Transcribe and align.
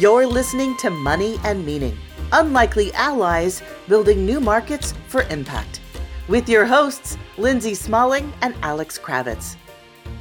You're 0.00 0.26
listening 0.26 0.76
to 0.78 0.88
Money 0.88 1.36
and 1.44 1.66
Meaning 1.66 1.98
Unlikely 2.32 2.90
Allies 2.94 3.60
Building 3.86 4.24
New 4.24 4.40
Markets 4.40 4.94
for 5.08 5.24
Impact 5.24 5.82
with 6.26 6.48
your 6.48 6.64
hosts, 6.64 7.18
Lindsay 7.36 7.74
Smalling 7.74 8.32
and 8.40 8.54
Alex 8.62 8.98
Kravitz. 8.98 9.56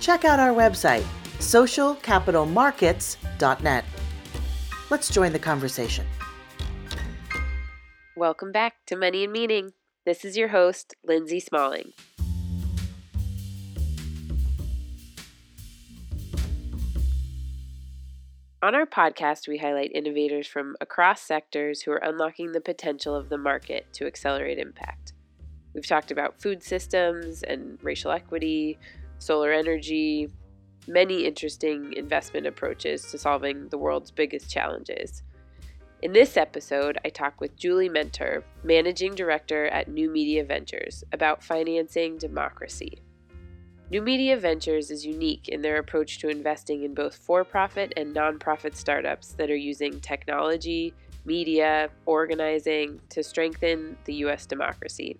Check 0.01 0.25
out 0.25 0.37
our 0.37 0.53
website, 0.53 1.05
socialcapitalmarkets.net. 1.37 3.85
Let's 4.89 5.09
join 5.09 5.31
the 5.31 5.39
conversation. 5.39 6.05
Welcome 8.17 8.51
back 8.51 8.73
to 8.87 8.97
Money 8.97 9.23
and 9.23 9.31
Meaning. 9.31 9.71
This 10.05 10.25
is 10.25 10.35
your 10.35 10.49
host, 10.49 10.93
Lindsay 11.05 11.39
Smalling. 11.39 11.93
On 18.61 18.75
our 18.75 18.85
podcast, 18.85 19.47
we 19.47 19.57
highlight 19.57 19.93
innovators 19.93 20.45
from 20.45 20.75
across 20.81 21.21
sectors 21.21 21.81
who 21.81 21.91
are 21.91 22.03
unlocking 22.03 22.51
the 22.51 22.59
potential 22.59 23.15
of 23.15 23.29
the 23.29 23.37
market 23.37 23.87
to 23.93 24.05
accelerate 24.05 24.59
impact. 24.59 25.13
We've 25.73 25.87
talked 25.87 26.11
about 26.11 26.41
food 26.41 26.61
systems 26.61 27.41
and 27.43 27.79
racial 27.81 28.11
equity, 28.11 28.77
solar 29.17 29.53
energy, 29.53 30.27
many 30.89 31.25
interesting 31.25 31.93
investment 31.93 32.47
approaches 32.47 33.09
to 33.11 33.17
solving 33.17 33.69
the 33.69 33.77
world's 33.77 34.11
biggest 34.11 34.51
challenges. 34.51 35.23
In 36.01 36.11
this 36.11 36.35
episode, 36.35 36.97
I 37.05 37.09
talk 37.09 37.39
with 37.39 37.55
Julie 37.55 37.89
Menter, 37.89 38.43
Managing 38.63 39.15
Director 39.15 39.67
at 39.67 39.87
New 39.87 40.09
Media 40.09 40.43
Ventures, 40.43 41.05
about 41.13 41.41
financing 41.41 42.17
democracy. 42.17 43.01
New 43.91 44.03
Media 44.03 44.37
Ventures 44.37 44.91
is 44.91 45.03
unique 45.03 45.49
in 45.49 45.63
their 45.63 45.77
approach 45.77 46.19
to 46.19 46.29
investing 46.29 46.83
in 46.83 46.93
both 46.93 47.15
for 47.15 47.43
profit 47.43 47.91
and 47.97 48.15
nonprofit 48.15 48.75
startups 48.75 49.31
that 49.31 49.49
are 49.49 49.55
using 49.55 49.99
technology, 49.99 50.93
media, 51.25 51.89
organizing 52.05 53.01
to 53.09 53.23
strengthen 53.23 53.97
the 54.05 54.13
U.S. 54.15 54.45
democracy. 54.45 55.17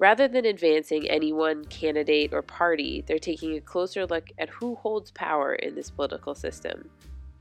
Rather 0.00 0.26
than 0.26 0.44
advancing 0.44 1.08
any 1.08 1.32
one 1.32 1.64
candidate 1.66 2.32
or 2.32 2.42
party, 2.42 3.04
they're 3.06 3.16
taking 3.16 3.56
a 3.56 3.60
closer 3.60 4.06
look 4.06 4.28
at 4.38 4.48
who 4.48 4.74
holds 4.74 5.12
power 5.12 5.54
in 5.54 5.76
this 5.76 5.88
political 5.88 6.34
system, 6.34 6.90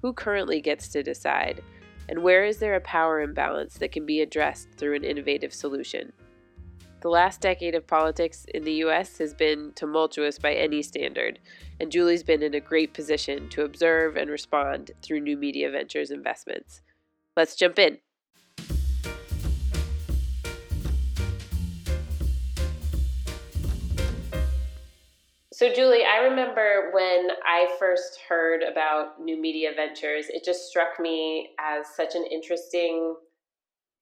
who 0.03 0.13
currently 0.13 0.61
gets 0.61 0.87
to 0.89 1.01
decide, 1.01 1.63
and 2.09 2.21
where 2.21 2.45
is 2.45 2.59
there 2.59 2.75
a 2.75 2.81
power 2.81 3.21
imbalance 3.21 3.79
that 3.79 3.91
can 3.91 4.05
be 4.05 4.21
addressed 4.21 4.69
through 4.77 4.95
an 4.95 5.03
innovative 5.03 5.51
solution. 5.51 6.13
The 6.99 7.09
last 7.09 7.41
decade 7.41 7.75
of 7.75 7.85
politics 7.85 8.47
in 8.51 8.63
the 8.63 8.73
US 8.85 9.19
has 9.19 9.35
been 9.35 9.71
tumultuous 9.75 10.39
by 10.39 10.53
any 10.53 10.81
standard, 10.81 11.37
and 11.79 11.91
Julie's 11.91 12.23
been 12.23 12.41
in 12.41 12.55
a 12.55 12.59
great 12.59 12.93
position 12.93 13.49
to 13.49 13.63
observe 13.63 14.17
and 14.17 14.31
respond 14.31 14.91
through 15.03 15.19
New 15.19 15.37
Media 15.37 15.69
Ventures 15.69 16.09
investments. 16.09 16.81
Let's 17.35 17.55
jump 17.55 17.77
in. 17.77 17.99
So, 25.53 25.73
Julie, 25.73 26.03
I 26.03 26.17
remember 26.17 26.89
when 26.93 27.29
I 27.43 27.75
first 27.79 28.19
heard 28.27 28.63
about 28.63 29.19
New 29.19 29.39
Media 29.39 29.71
Ventures, 29.75 30.25
it 30.29 30.43
just 30.43 30.67
struck 30.67 30.99
me 30.99 31.49
as 31.59 31.87
such 31.95 32.15
an 32.15 32.25
interesting 32.31 33.15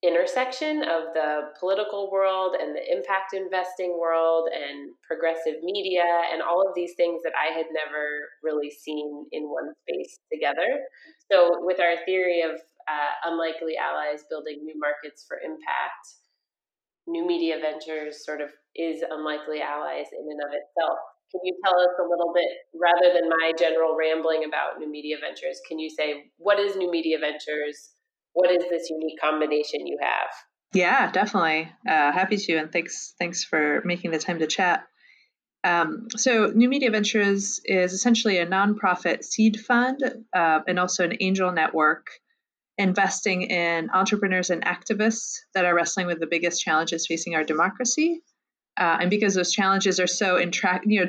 intersection 0.04 0.84
of 0.84 1.14
the 1.14 1.50
political 1.60 2.12
world 2.12 2.56
and 2.60 2.76
the 2.76 2.84
impact 2.92 3.34
investing 3.34 3.98
world 4.00 4.50
and 4.54 4.92
progressive 5.08 5.64
media 5.64 6.04
and 6.32 6.42
all 6.42 6.62
of 6.62 6.76
these 6.76 6.94
things 6.96 7.22
that 7.24 7.34
I 7.34 7.54
had 7.54 7.66
never 7.74 8.30
really 8.44 8.70
seen 8.70 9.26
in 9.32 9.44
one 9.50 9.74
space 9.82 10.20
together. 10.32 10.86
So, 11.32 11.66
with 11.66 11.80
our 11.80 11.98
theory 12.06 12.42
of 12.42 12.52
uh, 12.88 13.12
unlikely 13.26 13.78
allies 13.78 14.24
building 14.30 14.62
new 14.64 14.78
markets 14.78 15.26
for 15.28 15.38
impact, 15.44 16.06
new 17.08 17.26
media 17.26 17.58
ventures 17.60 18.26
sort 18.26 18.42
of 18.42 18.50
is 18.76 19.04
unlikely 19.10 19.62
allies 19.62 20.08
in 20.14 20.26
and 20.30 20.42
of 20.46 20.54
itself. 20.54 21.00
Can 21.32 21.42
you 21.44 21.56
tell 21.66 21.80
us 21.80 21.96
a 22.00 22.08
little 22.08 22.34
bit, 22.34 22.48
rather 22.76 23.14
than 23.14 23.30
my 23.30 23.52
general 23.58 23.96
rambling 23.98 24.46
about 24.46 24.80
new 24.80 24.90
media 24.90 25.18
ventures, 25.20 25.60
can 25.68 25.80
you 25.80 25.90
say 25.90 26.32
what 26.38 26.60
is 26.60 26.76
new 26.76 26.92
media 26.92 27.18
ventures? 27.20 27.95
What 28.36 28.52
is 28.52 28.64
this 28.70 28.90
unique 28.90 29.20
combination 29.20 29.88
you 29.88 29.98
have? 30.02 30.30
Yeah, 30.74 31.10
definitely. 31.10 31.72
Uh, 31.88 32.12
happy 32.12 32.38
to, 32.38 32.58
and 32.58 32.72
thanks 32.72 33.16
thanks 33.18 33.44
for 33.44 33.82
making 33.86 34.12
the 34.12 34.20
time 34.20 34.40
to 34.40 34.48
chat. 34.48 34.84
Um, 35.64 36.08
so, 36.16 36.52
New 36.54 36.70
Media 36.70 36.92
Ventures 36.92 37.60
is 37.66 37.94
essentially 37.94 38.38
a 38.38 38.46
nonprofit 38.46 39.24
seed 39.24 39.60
fund 39.60 40.04
uh, 40.36 40.60
and 40.68 40.78
also 40.78 41.06
an 41.06 41.18
angel 41.22 41.52
network 41.52 42.08
investing 42.78 43.44
in 43.44 43.90
entrepreneurs 43.92 44.50
and 44.50 44.66
activists 44.66 45.38
that 45.54 45.64
are 45.66 45.74
wrestling 45.74 46.08
with 46.08 46.20
the 46.20 46.28
biggest 46.28 46.62
challenges 46.62 47.08
facing 47.08 47.36
our 47.36 47.44
democracy. 47.44 48.22
Uh, 48.78 48.98
and 49.00 49.10
because 49.10 49.34
those 49.34 49.54
challenges 49.54 50.02
are 50.02 50.08
so 50.08 50.38
intra- 50.38 50.82
you 50.86 51.00
know, 51.00 51.08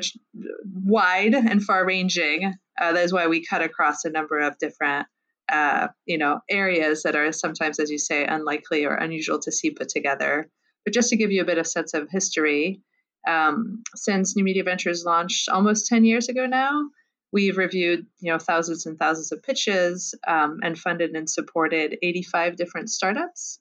wide 0.85 1.35
and 1.35 1.61
far-ranging, 1.61 2.53
uh, 2.81 2.93
that 2.93 3.03
is 3.03 3.11
why 3.11 3.27
we 3.27 3.45
cut 3.45 3.61
across 3.61 4.05
a 4.05 4.09
number 4.09 4.39
of 4.39 4.57
different 4.59 5.05
uh, 5.49 5.87
you 6.05 6.17
know 6.17 6.39
areas 6.49 7.03
that 7.03 7.15
are 7.15 7.31
sometimes, 7.31 7.79
as 7.79 7.89
you 7.89 7.97
say, 7.97 8.25
unlikely 8.25 8.85
or 8.85 8.95
unusual 8.95 9.39
to 9.39 9.51
see 9.51 9.71
put 9.71 9.89
together. 9.89 10.49
But 10.85 10.93
just 10.93 11.09
to 11.09 11.17
give 11.17 11.31
you 11.31 11.41
a 11.41 11.45
bit 11.45 11.57
of 11.57 11.67
sense 11.67 11.93
of 11.93 12.09
history, 12.09 12.81
um, 13.27 13.83
since 13.95 14.35
New 14.35 14.43
Media 14.43 14.63
Ventures 14.63 15.03
launched 15.05 15.49
almost 15.49 15.87
10 15.87 16.05
years 16.05 16.29
ago 16.29 16.45
now, 16.45 16.89
we've 17.31 17.57
reviewed 17.57 18.05
you 18.19 18.31
know 18.31 18.39
thousands 18.39 18.85
and 18.85 18.97
thousands 18.97 19.31
of 19.31 19.43
pitches 19.43 20.15
um, 20.27 20.59
and 20.63 20.77
funded 20.77 21.11
and 21.11 21.29
supported 21.29 21.97
85 22.01 22.55
different 22.55 22.89
startups. 22.89 23.59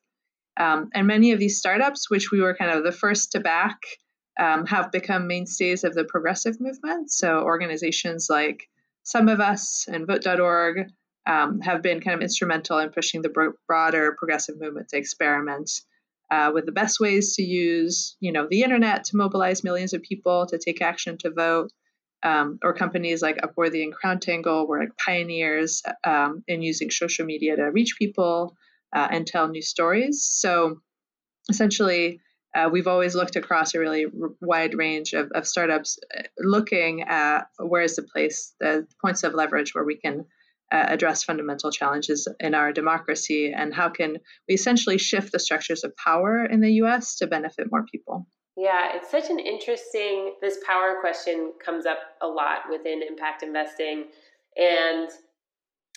Um, 0.58 0.88
and 0.94 1.06
many 1.06 1.32
of 1.32 1.38
these 1.38 1.58
startups, 1.58 2.08
which 2.08 2.30
we 2.30 2.40
were 2.40 2.54
kind 2.54 2.70
of 2.70 2.82
the 2.82 2.92
first 2.92 3.32
to 3.32 3.40
back, 3.40 3.78
um, 4.38 4.66
have 4.66 4.90
become 4.90 5.26
mainstays 5.26 5.84
of 5.84 5.94
the 5.94 6.04
progressive 6.04 6.60
movement. 6.60 7.10
So 7.10 7.40
organizations 7.40 8.28
like 8.30 8.68
SumOfUs 9.04 9.88
and 9.88 10.06
Vote.org 10.06 10.90
um, 11.26 11.60
have 11.60 11.82
been 11.82 12.00
kind 12.00 12.14
of 12.14 12.22
instrumental 12.22 12.78
in 12.78 12.90
pushing 12.90 13.22
the 13.22 13.28
bro- 13.28 13.54
broader 13.66 14.14
progressive 14.18 14.60
movement 14.60 14.88
to 14.88 14.96
experiment 14.96 15.70
uh, 16.30 16.50
with 16.52 16.66
the 16.66 16.72
best 16.72 16.98
ways 17.00 17.36
to 17.36 17.42
use, 17.42 18.16
you 18.20 18.32
know, 18.32 18.46
the 18.48 18.62
internet 18.62 19.04
to 19.04 19.16
mobilize 19.16 19.62
millions 19.64 19.92
of 19.92 20.02
people 20.02 20.46
to 20.46 20.58
take 20.58 20.82
action 20.82 21.18
to 21.18 21.30
vote. 21.30 21.70
Um, 22.22 22.58
or 22.64 22.72
companies 22.72 23.22
like 23.22 23.36
Upworthy 23.36 23.84
and 23.84 23.94
CrowdTangle 23.94 24.66
were 24.66 24.80
like 24.80 24.96
pioneers 24.96 25.82
um, 26.02 26.42
in 26.48 26.62
using 26.62 26.90
social 26.90 27.24
media 27.24 27.54
to 27.54 27.64
reach 27.64 27.96
people 27.98 28.56
uh, 28.92 29.06
and 29.10 29.26
tell 29.26 29.46
new 29.46 29.62
stories. 29.62 30.26
So 30.28 30.80
essentially, 31.48 32.20
uh, 32.54 32.70
we've 32.72 32.88
always 32.88 33.14
looked 33.14 33.36
across 33.36 33.74
a 33.74 33.78
really 33.78 34.06
r- 34.06 34.30
wide 34.40 34.74
range 34.74 35.12
of, 35.12 35.30
of 35.32 35.46
startups, 35.46 35.98
uh, 36.18 36.22
looking 36.38 37.02
at 37.02 37.48
where 37.58 37.82
is 37.82 37.96
the 37.96 38.02
place, 38.02 38.54
the 38.58 38.86
points 39.00 39.22
of 39.22 39.34
leverage 39.34 39.74
where 39.74 39.84
we 39.84 39.96
can 39.96 40.24
uh, 40.72 40.84
address 40.88 41.22
fundamental 41.22 41.70
challenges 41.70 42.28
in 42.40 42.54
our 42.54 42.72
democracy 42.72 43.52
and 43.56 43.74
how 43.74 43.88
can 43.88 44.16
we 44.48 44.54
essentially 44.54 44.98
shift 44.98 45.32
the 45.32 45.38
structures 45.38 45.84
of 45.84 45.96
power 45.96 46.44
in 46.44 46.60
the 46.60 46.72
US 46.82 47.16
to 47.16 47.26
benefit 47.26 47.68
more 47.70 47.84
people? 47.90 48.26
Yeah, 48.56 48.94
it's 48.94 49.10
such 49.10 49.30
an 49.30 49.38
interesting 49.38 50.34
this 50.40 50.58
power 50.66 50.96
question 51.00 51.52
comes 51.64 51.86
up 51.86 51.98
a 52.22 52.26
lot 52.26 52.70
within 52.70 53.02
impact 53.02 53.42
investing 53.42 54.06
and 54.56 55.10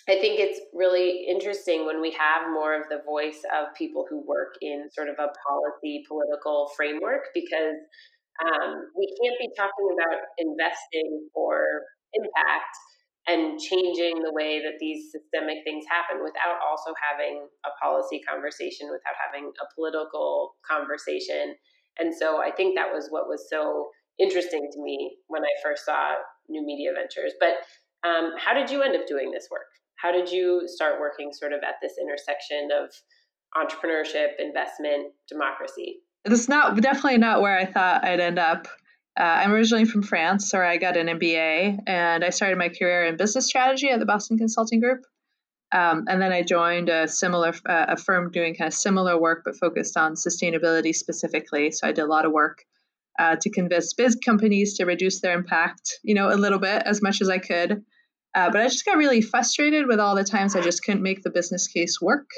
I 0.08 0.18
think 0.18 0.40
it's 0.40 0.60
really 0.74 1.28
interesting 1.30 1.86
when 1.86 2.02
we 2.02 2.12
have 2.18 2.50
more 2.52 2.74
of 2.74 2.90
the 2.90 3.02
voice 3.06 3.42
of 3.54 3.76
people 3.78 4.08
who 4.10 4.26
work 4.26 4.56
in 4.60 4.90
sort 4.92 5.08
of 5.08 5.16
a 5.20 5.30
policy 5.46 6.04
political 6.08 6.72
framework 6.76 7.30
because 7.34 7.78
um, 8.42 8.90
we 8.98 9.06
can't 9.22 9.38
be 9.38 9.50
talking 9.56 9.90
about 9.94 10.20
investing 10.40 11.30
for 11.34 11.62
impact 12.14 12.74
and 13.30 13.60
changing 13.60 14.26
the 14.26 14.34
way 14.34 14.58
that 14.58 14.82
these 14.82 15.14
systemic 15.14 15.62
things 15.64 15.86
happen 15.86 16.24
without 16.24 16.58
also 16.66 16.98
having 16.98 17.46
a 17.66 17.70
policy 17.78 18.20
conversation, 18.26 18.90
without 18.90 19.14
having 19.22 19.54
a 19.62 19.66
political 19.76 20.58
conversation. 20.66 21.54
And 22.00 22.10
so 22.10 22.42
I 22.42 22.50
think 22.50 22.76
that 22.76 22.90
was 22.92 23.08
what 23.10 23.28
was 23.28 23.46
so 23.50 23.90
interesting 24.18 24.68
to 24.74 24.82
me 24.82 25.18
when 25.28 25.44
I 25.44 25.54
first 25.64 25.86
saw 25.86 26.16
New 26.50 26.66
Media 26.66 26.90
Ventures. 26.98 27.34
But 27.40 27.62
um, 28.08 28.34
how 28.38 28.54
did 28.54 28.70
you 28.70 28.82
end 28.82 28.96
up 28.96 29.06
doing 29.06 29.32
this 29.32 29.48
work? 29.52 29.70
How 30.02 30.12
did 30.12 30.32
you 30.32 30.64
start 30.66 31.00
working 31.00 31.32
sort 31.32 31.54
of 31.54 31.60
at 31.62 31.76
this 31.82 31.94
intersection 32.02 32.70
of 32.74 32.90
entrepreneurship, 33.54 34.40
investment, 34.40 35.14
democracy? 35.28 36.00
It's 36.26 36.50
not 36.50 36.80
definitely 36.82 37.18
not 37.18 37.42
where 37.42 37.58
I 37.58 37.66
thought 37.66 38.04
I'd 38.04 38.20
end 38.20 38.40
up. 38.40 38.68
Uh, 39.18 39.24
I'm 39.24 39.52
originally 39.52 39.86
from 39.86 40.04
France, 40.04 40.52
where 40.54 40.66
I 40.66 40.78
got 40.78 40.98
an 40.98 41.08
MBA, 41.08 41.80
and 41.88 42.24
I 42.24 42.30
started 42.30 42.58
my 42.58 42.70
career 42.70 43.06
in 43.06 43.18
business 43.18 43.48
strategy 43.48 43.90
at 43.90 44.00
the 44.00 44.06
Boston 44.06 44.38
Consulting 44.38 44.80
Group. 44.80 45.02
Um, 45.72 46.06
and 46.08 46.22
then 46.22 46.32
I 46.32 46.42
joined 46.42 46.90
a 46.90 47.08
similar 47.08 47.54
uh, 47.68 47.86
a 47.90 47.98
firm 47.98 48.32
doing 48.32 48.56
kind 48.56 48.68
of 48.68 48.74
similar 48.74 49.20
work, 49.20 49.44
but 49.46 49.56
focused 49.56 49.98
on 49.98 50.16
sustainability 50.16 50.96
specifically. 50.96 51.72
So 51.72 51.88
I 51.88 51.92
did 51.92 52.02
a 52.02 52.08
lot 52.08 52.26
of 52.26 52.32
work 52.32 52.64
uh, 53.20 53.36
to 53.42 53.50
convince 53.52 53.94
big 53.94 54.14
companies 54.26 54.78
to 54.78 54.86
reduce 54.86 55.22
their 55.22 55.38
impact, 55.38 56.00
you 56.04 56.16
know, 56.16 56.30
a 56.30 56.36
little 56.36 56.60
bit 56.60 56.84
as 56.86 57.02
much 57.02 57.22
as 57.22 57.30
I 57.30 57.38
could. 57.38 57.84
Uh, 58.36 58.50
but 58.52 58.62
I 58.62 58.68
just 58.68 58.86
got 58.86 58.98
really 58.98 59.22
frustrated 59.22 59.88
with 59.88 60.00
all 60.00 60.16
the 60.16 60.24
times 60.24 60.56
I 60.56 60.62
just 60.62 60.84
couldn't 60.84 61.04
make 61.04 61.22
the 61.22 61.32
business 61.32 61.68
case 61.68 62.00
work. 62.02 62.30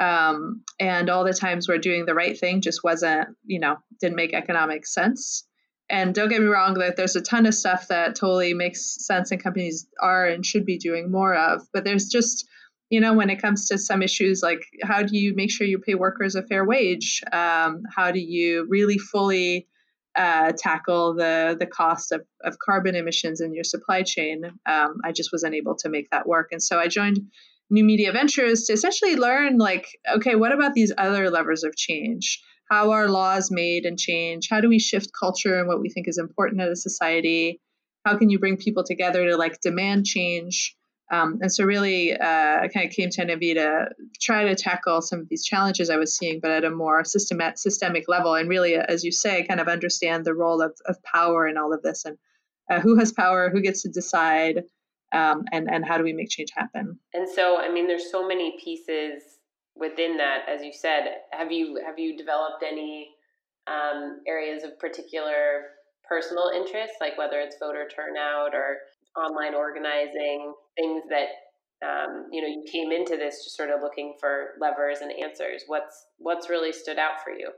Um, 0.00 0.62
and 0.80 1.08
all 1.08 1.24
the 1.24 1.32
times 1.32 1.68
where 1.68 1.78
doing 1.78 2.06
the 2.06 2.14
right 2.14 2.38
thing 2.38 2.60
just 2.60 2.82
wasn't, 2.82 3.28
you 3.44 3.60
know, 3.60 3.76
didn't 4.00 4.16
make 4.16 4.34
economic 4.34 4.86
sense. 4.86 5.46
And 5.90 6.14
don't 6.14 6.28
get 6.30 6.40
me 6.40 6.46
wrong, 6.46 6.74
that 6.74 6.96
there's 6.96 7.16
a 7.16 7.20
ton 7.20 7.46
of 7.46 7.54
stuff 7.54 7.88
that 7.88 8.14
totally 8.14 8.54
makes 8.54 9.04
sense 9.04 9.30
and 9.30 9.42
companies 9.42 9.86
are 10.00 10.26
and 10.26 10.44
should 10.44 10.64
be 10.64 10.78
doing 10.78 11.10
more 11.10 11.34
of. 11.34 11.66
But 11.72 11.84
there's 11.84 12.06
just, 12.06 12.46
you 12.88 13.00
know, 13.00 13.12
when 13.12 13.28
it 13.28 13.40
comes 13.40 13.68
to 13.68 13.78
some 13.78 14.02
issues 14.02 14.42
like 14.42 14.64
how 14.82 15.02
do 15.02 15.16
you 15.16 15.34
make 15.34 15.50
sure 15.50 15.66
you 15.66 15.78
pay 15.78 15.94
workers 15.94 16.34
a 16.34 16.42
fair 16.42 16.64
wage? 16.64 17.22
Um, 17.32 17.82
how 17.94 18.12
do 18.12 18.20
you 18.20 18.66
really 18.68 18.98
fully 18.98 19.68
uh, 20.16 20.52
tackle 20.56 21.14
the 21.14 21.56
the 21.58 21.66
cost 21.66 22.12
of, 22.12 22.24
of 22.42 22.58
carbon 22.58 22.94
emissions 22.94 23.40
in 23.40 23.52
your 23.52 23.64
supply 23.64 24.02
chain? 24.02 24.44
Um, 24.64 25.00
I 25.04 25.12
just 25.12 25.32
was 25.32 25.42
unable 25.42 25.76
to 25.76 25.88
make 25.88 26.08
that 26.10 26.26
work, 26.26 26.48
and 26.52 26.62
so 26.62 26.78
I 26.78 26.88
joined 26.88 27.18
New 27.70 27.84
Media 27.84 28.12
Ventures 28.12 28.64
to 28.64 28.72
essentially 28.72 29.16
learn 29.16 29.58
like, 29.58 29.86
okay, 30.14 30.34
what 30.36 30.52
about 30.52 30.74
these 30.74 30.92
other 30.96 31.30
levers 31.30 31.64
of 31.64 31.76
change? 31.76 32.42
How 32.74 32.90
are 32.90 33.08
laws 33.08 33.52
made 33.52 33.86
and 33.86 33.96
change? 33.96 34.48
How 34.50 34.60
do 34.60 34.68
we 34.68 34.80
shift 34.80 35.10
culture 35.16 35.60
and 35.60 35.68
what 35.68 35.80
we 35.80 35.88
think 35.88 36.08
is 36.08 36.18
important 36.18 36.60
as 36.60 36.70
a 36.70 36.76
society? 36.90 37.60
How 38.04 38.18
can 38.18 38.30
you 38.30 38.40
bring 38.40 38.56
people 38.56 38.82
together 38.82 39.24
to 39.28 39.36
like 39.36 39.60
demand 39.60 40.06
change? 40.06 40.74
Um, 41.12 41.38
and 41.40 41.52
so, 41.52 41.62
really, 41.62 42.18
uh, 42.18 42.62
I 42.62 42.68
kind 42.74 42.88
of 42.88 42.92
came 42.92 43.10
to 43.10 43.26
NMV 43.26 43.54
to 43.54 43.90
try 44.20 44.46
to 44.46 44.56
tackle 44.56 45.02
some 45.02 45.20
of 45.20 45.28
these 45.28 45.44
challenges 45.44 45.88
I 45.88 45.98
was 45.98 46.16
seeing, 46.16 46.40
but 46.40 46.50
at 46.50 46.64
a 46.64 46.70
more 46.70 47.04
systemic, 47.04 47.58
systemic 47.58 48.08
level. 48.08 48.34
And 48.34 48.48
really, 48.48 48.74
as 48.74 49.04
you 49.04 49.12
say, 49.12 49.46
kind 49.46 49.60
of 49.60 49.68
understand 49.68 50.24
the 50.24 50.34
role 50.34 50.60
of, 50.60 50.72
of 50.86 51.00
power 51.04 51.46
in 51.46 51.56
all 51.56 51.72
of 51.72 51.82
this 51.82 52.04
and 52.04 52.18
uh, 52.68 52.80
who 52.80 52.98
has 52.98 53.12
power, 53.12 53.50
who 53.50 53.60
gets 53.60 53.82
to 53.82 53.88
decide, 53.88 54.64
um, 55.12 55.44
and 55.52 55.70
and 55.70 55.84
how 55.84 55.96
do 55.96 56.02
we 56.02 56.12
make 56.12 56.28
change 56.28 56.50
happen. 56.52 56.98
And 57.12 57.28
so, 57.28 57.56
I 57.56 57.70
mean, 57.70 57.86
there's 57.86 58.10
so 58.10 58.26
many 58.26 58.58
pieces 58.58 59.22
within 59.76 60.16
that, 60.16 60.48
as 60.48 60.62
you 60.62 60.72
said. 60.72 61.04
Have 61.32 61.52
you 61.52 61.80
have 61.84 61.98
you 61.98 62.16
developed 62.16 62.62
any 62.62 63.10
um, 63.66 64.20
areas 64.26 64.62
of 64.62 64.78
particular 64.78 65.74
personal 66.08 66.50
interest, 66.54 66.94
like 67.00 67.16
whether 67.18 67.40
it's 67.40 67.56
voter 67.58 67.88
turnout 67.88 68.54
or 68.54 68.78
online 69.16 69.54
organizing, 69.54 70.52
things 70.76 71.02
that 71.08 71.28
um, 71.84 72.28
you 72.30 72.40
know 72.40 72.48
you 72.48 72.64
came 72.70 72.92
into 72.92 73.16
this 73.16 73.44
just 73.44 73.56
sort 73.56 73.70
of 73.70 73.80
looking 73.82 74.14
for 74.20 74.54
levers 74.60 74.98
and 75.00 75.12
answers. 75.22 75.64
What's 75.66 76.06
what's 76.18 76.48
really 76.48 76.72
stood 76.72 76.98
out 76.98 77.22
for 77.24 77.32
you? 77.32 77.50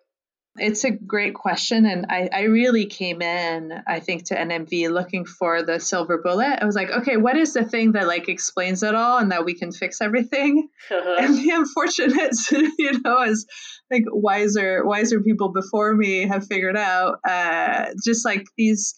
It's 0.59 0.85
a 0.85 0.91
great 0.91 1.35
question. 1.35 1.87
And 1.87 2.07
I, 2.09 2.29
I 2.33 2.43
really 2.43 2.87
came 2.87 3.23
in, 3.23 3.73
I 3.87 4.01
think, 4.01 4.25
to 4.27 4.35
NMV 4.35 4.91
looking 4.91 5.25
for 5.25 5.63
the 5.63 5.81
silver 5.81 6.19
bullet. 6.19 6.59
I 6.61 6.65
was 6.65 6.75
like, 6.75 6.91
okay, 6.91 7.17
what 7.17 7.37
is 7.37 7.55
the 7.55 7.65
thing 7.65 7.93
that 7.93 8.07
like 8.07 8.29
explains 8.29 8.83
it 8.83 8.95
all 8.95 9.19
and 9.19 9.33
that 9.33 9.45
we 9.45 9.55
can 9.55 9.73
fix 9.73 10.01
everything? 10.01 10.69
Uh-huh. 10.91 11.17
And 11.19 11.37
the 11.37 11.51
unfortunate, 11.51 12.35
you 12.79 13.01
know, 13.05 13.19
as 13.19 13.47
like 13.91 14.05
wiser, 14.07 14.85
wiser 14.85 15.21
people 15.21 15.53
before 15.53 15.95
me 15.95 16.27
have 16.27 16.47
figured 16.47 16.77
out, 16.77 17.19
uh, 17.29 17.87
just 18.05 18.25
like 18.25 18.45
these 18.57 18.95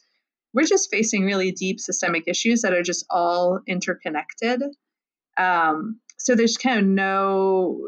we're 0.55 0.65
just 0.65 0.91
facing 0.91 1.25
really 1.25 1.53
deep 1.53 1.79
systemic 1.79 2.25
issues 2.27 2.63
that 2.63 2.73
are 2.73 2.83
just 2.83 3.05
all 3.11 3.61
interconnected. 3.67 4.63
Um, 5.37 6.01
so 6.19 6.35
there's 6.35 6.57
kind 6.57 6.81
of 6.81 6.85
no 6.87 7.87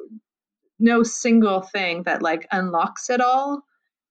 no 0.81 1.03
single 1.03 1.63
thing 1.63 2.03
that 2.05 2.23
like 2.23 2.47
unlocks 2.51 3.11
it 3.11 3.21
all. 3.21 3.63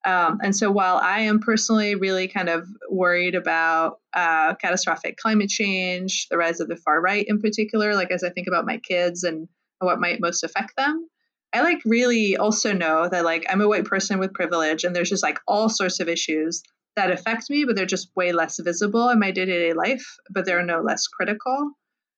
Um, 0.06 0.40
and 0.42 0.56
so 0.56 0.72
while 0.72 0.98
I 0.98 1.22
am 1.22 1.40
personally 1.40 1.96
really 1.96 2.30
kind 2.30 2.48
of 2.48 2.68
worried 2.90 3.36
about 3.36 4.00
uh, 4.14 4.56
catastrophic 4.56 5.18
climate 5.18 5.50
change, 5.50 6.28
the 6.30 6.38
rise 6.38 6.62
of 6.62 6.70
the 6.70 6.78
far 6.78 7.02
right 7.02 7.26
in 7.28 7.42
particular, 7.42 7.96
like 7.96 8.12
as 8.12 8.24
I 8.24 8.30
think 8.30 8.48
about 8.48 8.66
my 8.66 8.78
kids 8.78 9.24
and 9.24 9.50
what 9.80 10.00
might 10.00 10.22
most 10.22 10.44
affect 10.44 10.74
them, 10.78 11.08
I 11.52 11.62
like 11.62 11.82
really 11.84 12.38
also 12.38 12.74
know 12.74 13.10
that 13.10 13.26
like 13.26 13.46
I'm 13.50 13.62
a 13.62 13.68
white 13.68 13.86
person 13.86 14.20
with 14.20 14.34
privilege 14.34 14.84
and 14.84 14.96
there's 14.96 15.10
just 15.10 15.24
like 15.24 15.40
all 15.48 15.68
sorts 15.68 16.00
of 16.00 16.08
issues 16.08 16.62
that 16.96 17.12
affect 17.12 17.50
me, 17.50 17.66
but 17.66 17.76
they're 17.76 17.86
just 17.86 18.16
way 18.16 18.32
less 18.32 18.60
visible 18.60 19.10
in 19.10 19.20
my 19.20 19.32
day 19.32 19.46
to 19.46 19.52
day 19.52 19.74
life, 19.74 20.06
but 20.30 20.46
they're 20.46 20.64
no 20.64 20.82
less 20.82 21.08
critical. 21.08 21.72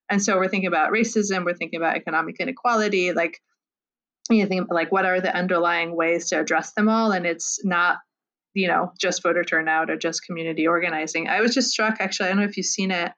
And 0.10 0.22
so 0.22 0.38
we're 0.38 0.50
thinking 0.50 0.68
about 0.68 0.92
racism, 0.92 1.46
we're 1.46 1.54
thinking 1.54 1.78
about 1.78 1.96
economic 1.96 2.40
inequality, 2.40 3.14
like 3.14 3.40
you 4.38 4.48
think 4.48 4.72
like 4.72 4.92
what 4.92 5.06
are 5.06 5.22
the 5.22 5.36
underlying 5.36 5.96
ways 5.96 6.30
to 6.30 6.40
address 6.40 6.74
them 6.74 6.90
all? 6.90 7.12
And 7.12 7.26
it's 7.26 7.64
not, 7.64 7.98
you 8.54 8.68
know, 8.68 8.92
just 9.00 9.24
voter 9.24 9.44
turnout 9.44 9.90
or 9.90 9.98
just 9.98 10.26
community 10.26 10.68
organizing. 10.68 11.28
I 11.28 11.42
was 11.42 11.54
just 11.54 11.72
struck 11.72 11.98
actually, 12.00 12.28
I 12.28 12.30
don't 12.30 12.40
know 12.40 12.46
if 12.46 12.58
you've 12.58 12.66
seen 12.66 12.92
it, 12.92 13.12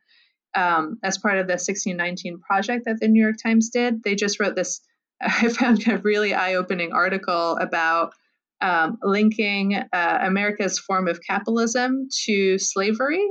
um, 0.55 0.97
as 1.03 1.17
part 1.17 1.39
of 1.39 1.47
the 1.47 1.53
1619 1.53 2.39
project 2.39 2.85
that 2.85 2.99
the 2.99 3.07
New 3.07 3.21
York 3.21 3.37
Times 3.41 3.69
did. 3.69 4.03
They 4.03 4.15
just 4.15 4.39
wrote 4.39 4.55
this, 4.55 4.81
I 5.21 5.49
found 5.49 5.87
a 5.87 5.97
really 5.97 6.33
eye 6.33 6.55
opening 6.55 6.93
article 6.93 7.57
about 7.57 8.13
um, 8.61 8.97
linking 9.03 9.75
uh, 9.75 10.19
America's 10.21 10.79
form 10.79 11.07
of 11.07 11.19
capitalism 11.21 12.07
to 12.25 12.57
slavery. 12.57 13.25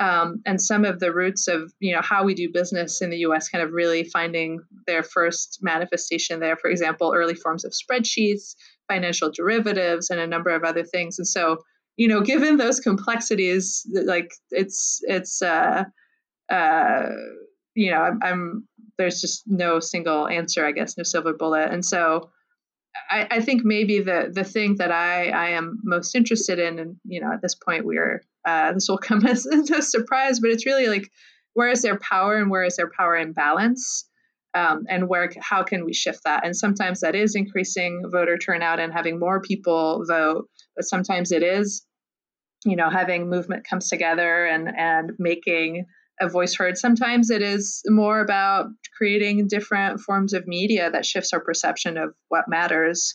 Um, 0.00 0.42
and 0.44 0.60
some 0.60 0.84
of 0.84 0.98
the 0.98 1.12
roots 1.12 1.46
of 1.46 1.72
you 1.78 1.94
know 1.94 2.02
how 2.02 2.24
we 2.24 2.34
do 2.34 2.50
business 2.50 3.00
in 3.00 3.10
the 3.10 3.18
U.S. 3.18 3.48
kind 3.48 3.62
of 3.62 3.72
really 3.72 4.04
finding 4.04 4.60
their 4.86 5.02
first 5.02 5.58
manifestation 5.62 6.40
there. 6.40 6.56
For 6.56 6.68
example, 6.68 7.12
early 7.14 7.34
forms 7.34 7.64
of 7.64 7.72
spreadsheets, 7.72 8.56
financial 8.88 9.30
derivatives, 9.30 10.10
and 10.10 10.20
a 10.20 10.26
number 10.26 10.50
of 10.50 10.64
other 10.64 10.84
things. 10.84 11.18
And 11.18 11.28
so, 11.28 11.58
you 11.96 12.08
know, 12.08 12.20
given 12.20 12.56
those 12.56 12.80
complexities, 12.80 13.86
like 13.92 14.32
it's 14.50 15.00
it's 15.04 15.40
uh, 15.40 15.84
uh, 16.50 17.06
you 17.74 17.90
know, 17.90 17.98
I'm, 17.98 18.18
I'm 18.22 18.68
there's 18.98 19.20
just 19.20 19.44
no 19.46 19.80
single 19.80 20.28
answer, 20.28 20.64
I 20.64 20.72
guess, 20.72 20.96
no 20.96 21.04
silver 21.04 21.32
bullet. 21.32 21.70
And 21.70 21.84
so, 21.84 22.30
I, 23.10 23.26
I, 23.30 23.40
think 23.40 23.64
maybe 23.64 24.00
the 24.00 24.30
the 24.32 24.44
thing 24.44 24.76
that 24.76 24.92
I, 24.92 25.28
I 25.30 25.48
am 25.50 25.80
most 25.82 26.14
interested 26.14 26.58
in, 26.58 26.78
and 26.78 26.96
you 27.04 27.20
know, 27.20 27.32
at 27.32 27.42
this 27.42 27.54
point, 27.54 27.84
we're 27.84 28.22
uh, 28.46 28.72
this 28.72 28.88
will 28.88 28.98
come 29.08 29.26
as 29.26 29.46
a 29.46 29.82
surprise, 29.82 30.40
but 30.40 30.50
it's 30.50 30.66
really 30.66 30.86
like 30.86 31.10
where 31.54 31.70
is 31.70 31.82
their 31.82 31.98
power 31.98 32.36
and 32.36 32.50
where 32.50 32.64
is 32.64 32.76
their 32.76 32.90
power 32.96 33.16
imbalance, 33.16 34.08
um, 34.54 34.84
and 34.88 35.08
where 35.08 35.30
how 35.40 35.62
can 35.62 35.84
we 35.84 35.92
shift 35.92 36.20
that? 36.24 36.44
And 36.44 36.56
sometimes 36.56 37.00
that 37.00 37.14
is 37.14 37.34
increasing 37.34 38.02
voter 38.10 38.38
turnout 38.38 38.80
and 38.80 38.92
having 38.92 39.18
more 39.18 39.40
people 39.40 40.04
vote, 40.06 40.48
but 40.76 40.84
sometimes 40.84 41.32
it 41.32 41.42
is, 41.42 41.84
you 42.64 42.76
know, 42.76 42.90
having 42.90 43.28
movement 43.28 43.66
comes 43.68 43.88
together 43.88 44.46
and 44.46 44.68
and 44.76 45.12
making 45.18 45.86
a 46.20 46.28
voice 46.28 46.54
heard. 46.54 46.76
Sometimes 46.78 47.30
it 47.30 47.42
is 47.42 47.82
more 47.86 48.20
about 48.20 48.66
creating 48.96 49.46
different 49.48 50.00
forms 50.00 50.32
of 50.32 50.46
media 50.46 50.90
that 50.90 51.04
shifts 51.06 51.32
our 51.32 51.40
perception 51.40 51.96
of 51.96 52.14
what 52.28 52.44
matters 52.48 53.14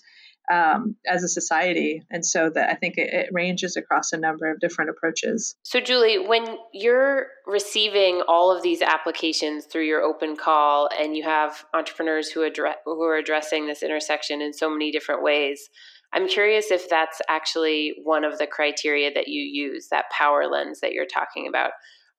um, 0.51 0.95
as 1.07 1.23
a 1.23 1.27
society. 1.27 2.01
And 2.09 2.25
so 2.25 2.49
that 2.49 2.69
I 2.69 2.73
think 2.73 2.97
it, 2.97 3.13
it, 3.13 3.29
ranges 3.31 3.77
across 3.77 4.11
a 4.11 4.17
number 4.17 4.51
of 4.51 4.59
different 4.59 4.89
approaches. 4.89 5.55
So, 5.63 5.79
Julie, 5.79 6.17
when 6.17 6.57
you're 6.73 7.27
receiving 7.45 8.23
all 8.27 8.55
of 8.55 8.63
these 8.63 8.81
applications 8.81 9.65
through 9.65 9.85
your 9.85 10.01
open 10.01 10.35
call, 10.35 10.89
and 10.99 11.15
you 11.15 11.23
have 11.23 11.65
entrepreneurs 11.73 12.29
who 12.29 12.49
who 12.85 13.01
are 13.03 13.17
addressing 13.17 13.67
this 13.67 13.83
intersection 13.83 14.41
in 14.41 14.53
so 14.53 14.69
many 14.69 14.91
different 14.91 15.23
ways. 15.23 15.69
I'm 16.11 16.27
curious 16.27 16.71
if 16.71 16.89
that's 16.89 17.21
actually 17.29 17.93
one 18.03 18.23
of 18.23 18.39
the 18.39 18.47
criteria 18.47 19.13
that 19.13 19.27
you 19.27 19.43
use, 19.43 19.89
that 19.91 20.05
power 20.11 20.47
lens 20.47 20.79
that 20.79 20.93
you're 20.93 21.05
talking 21.05 21.47
about. 21.47 21.71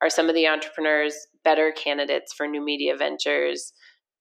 Are 0.02 0.10
some 0.10 0.28
of 0.28 0.34
the 0.34 0.48
entrepreneurs 0.48 1.14
better 1.44 1.72
candidates 1.72 2.32
for 2.32 2.46
new 2.46 2.64
media 2.64 2.96
ventures 2.96 3.72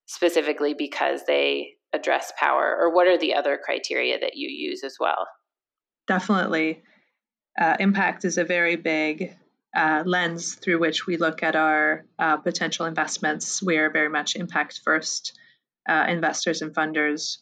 specifically 0.06 0.74
because 0.74 1.22
they 1.26 1.74
address 1.94 2.34
power? 2.38 2.78
Or 2.80 2.94
what 2.94 3.08
are 3.08 3.18
the 3.18 3.34
other 3.34 3.60
criteria 3.64 4.20
that 4.20 4.36
you 4.36 4.50
use 4.50 4.84
as 4.84 4.98
well? 5.00 5.28
Definitely. 6.08 6.84
Uh, 7.60 7.76
impact 7.80 8.26
is 8.26 8.38
a 8.38 8.44
very 8.44 8.76
big 8.76 9.36
uh, 9.76 10.04
lens 10.06 10.56
through 10.56 10.80
which 10.80 11.06
we 11.06 11.18
look 11.18 11.44
at 11.44 11.56
our 11.56 12.06
uh, 12.18 12.38
potential 12.38 12.86
investments. 12.86 13.62
We 13.62 13.78
are 13.78 13.92
very 13.92 14.10
much 14.10 14.36
impact 14.36 14.82
first 14.84 15.38
uh, 15.88 16.06
investors 16.08 16.62
and 16.62 16.74
funders. 16.74 17.38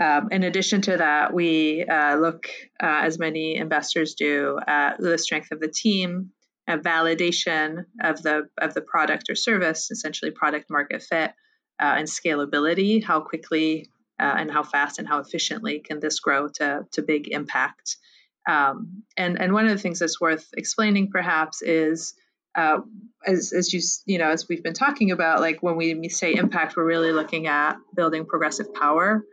Um, 0.00 0.28
in 0.32 0.42
addition 0.42 0.80
to 0.82 0.96
that, 0.96 1.32
we 1.32 1.84
uh, 1.84 2.16
look, 2.16 2.48
uh, 2.82 3.02
as 3.04 3.18
many 3.18 3.56
investors 3.56 4.14
do, 4.14 4.58
at 4.66 4.98
the 4.98 5.16
strength 5.18 5.52
of 5.52 5.60
the 5.60 5.68
team, 5.68 6.32
a 6.68 6.78
validation 6.78 7.84
of 8.02 8.22
the 8.22 8.48
of 8.58 8.74
the 8.74 8.80
product 8.80 9.30
or 9.30 9.34
service, 9.34 9.90
essentially 9.90 10.30
product 10.30 10.70
market 10.70 11.02
fit 11.02 11.32
uh, 11.80 11.94
and 11.96 12.08
scalability. 12.08 13.02
How 13.02 13.20
quickly 13.20 13.90
uh, 14.18 14.34
and 14.38 14.50
how 14.50 14.62
fast 14.62 14.98
and 14.98 15.08
how 15.08 15.18
efficiently 15.18 15.80
can 15.80 16.00
this 16.00 16.20
grow 16.20 16.48
to 16.56 16.86
to 16.92 17.02
big 17.02 17.28
impact? 17.28 17.96
Um, 18.48 19.02
and 19.16 19.40
and 19.40 19.52
one 19.52 19.64
of 19.64 19.70
the 19.70 19.78
things 19.78 19.98
that's 19.98 20.20
worth 20.20 20.48
explaining 20.56 21.10
perhaps 21.10 21.62
is 21.62 22.14
uh, 22.54 22.78
as 23.26 23.52
as 23.52 23.72
you 23.72 23.80
you 24.06 24.18
know 24.18 24.30
as 24.30 24.48
we've 24.48 24.62
been 24.62 24.74
talking 24.74 25.10
about, 25.10 25.40
like 25.40 25.62
when 25.62 25.76
we 25.76 26.08
say 26.08 26.34
impact, 26.34 26.76
we're 26.76 26.84
really 26.84 27.12
looking 27.12 27.46
at 27.46 27.76
building 27.94 28.26
progressive 28.26 28.72
power. 28.72 29.24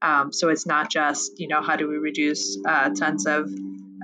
Um, 0.00 0.32
so 0.32 0.48
it's 0.48 0.64
not 0.64 0.90
just 0.90 1.38
you 1.38 1.48
know 1.48 1.60
how 1.60 1.76
do 1.76 1.88
we 1.88 1.96
reduce 1.96 2.58
uh, 2.66 2.90
tons 2.90 3.26
of 3.26 3.50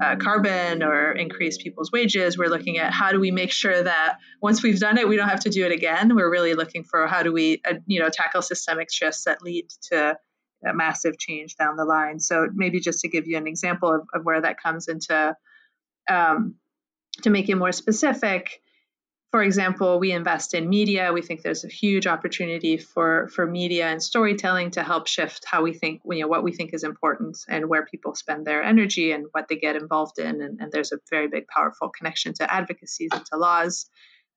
uh, 0.03 0.17
carbon 0.17 0.83
or 0.83 1.13
increase 1.13 1.59
people's 1.59 1.93
wages. 1.93 2.37
We're 2.37 2.49
looking 2.49 2.79
at 2.79 2.93
how 2.93 3.13
do 3.13 3.21
we 3.21 3.31
make 3.31 3.53
sure 3.53 3.83
that 3.83 4.19
once 4.43 4.63
we've 4.63 4.81
done 4.81 4.99
it, 4.99 5.09
we 5.09 5.17
don't 5.17 5.29
have 5.29 5.41
to 5.41 5.51
do 5.51 5.65
it 5.65 5.73
again. 5.73 6.15
We're 6.15 6.31
really 6.31 6.55
looking 6.55 6.85
for 6.85 7.07
how 7.07 7.23
do 7.23 7.33
we, 7.33 7.61
uh, 7.69 7.75
you 7.87 8.01
know, 8.01 8.09
tackle 8.09 8.43
systemic 8.43 8.93
shifts 8.93 9.25
that 9.25 9.43
lead 9.43 9.69
to 9.93 10.19
a 10.67 10.75
massive 10.75 11.19
change 11.19 11.57
down 11.57 11.77
the 11.77 11.85
line. 11.85 12.19
So 12.19 12.49
maybe 12.55 12.81
just 12.81 13.01
to 13.01 13.09
give 13.09 13.27
you 13.27 13.37
an 13.37 13.47
example 13.47 13.93
of, 13.93 14.03
of 14.15 14.25
where 14.25 14.41
that 14.41 14.61
comes 14.61 14.89
into, 14.89 15.37
um, 16.09 16.57
to 17.23 17.31
make 17.31 17.49
it 17.49 17.55
more 17.55 17.73
specific, 17.73 18.61
for 19.35 19.43
example, 19.43 19.99
we 19.99 20.13
invest 20.13 20.55
in 20.55 20.69
media. 20.69 21.13
We 21.13 21.21
think 21.21 21.43
there's 21.43 21.65
a 21.65 21.69
huge 21.69 22.07
opportunity 22.07 22.77
for 22.77 23.27
for 23.35 23.45
media 23.45 23.89
and 23.89 24.01
storytelling 24.01 24.71
to 24.77 24.85
help 24.85 25.09
shift 25.09 25.45
how 25.45 25.61
we 25.65 25.73
think, 25.73 26.03
you 26.09 26.21
know, 26.21 26.29
what 26.29 26.45
we 26.45 26.53
think 26.53 26.73
is 26.73 26.85
important 26.85 27.39
and 27.49 27.69
where 27.69 27.85
people 27.85 28.15
spend 28.15 28.47
their 28.47 28.63
energy 28.63 29.11
and 29.11 29.27
what 29.33 29.49
they 29.49 29.57
get 29.57 29.75
involved 29.75 30.21
in. 30.21 30.41
And, 30.41 30.61
and 30.61 30.71
there's 30.71 30.93
a 30.93 31.01
very 31.11 31.27
big, 31.27 31.49
powerful 31.49 31.89
connection 31.89 32.33
to 32.35 32.55
advocacies 32.55 33.11
and 33.13 33.27
to 33.27 33.37
laws 33.37 33.87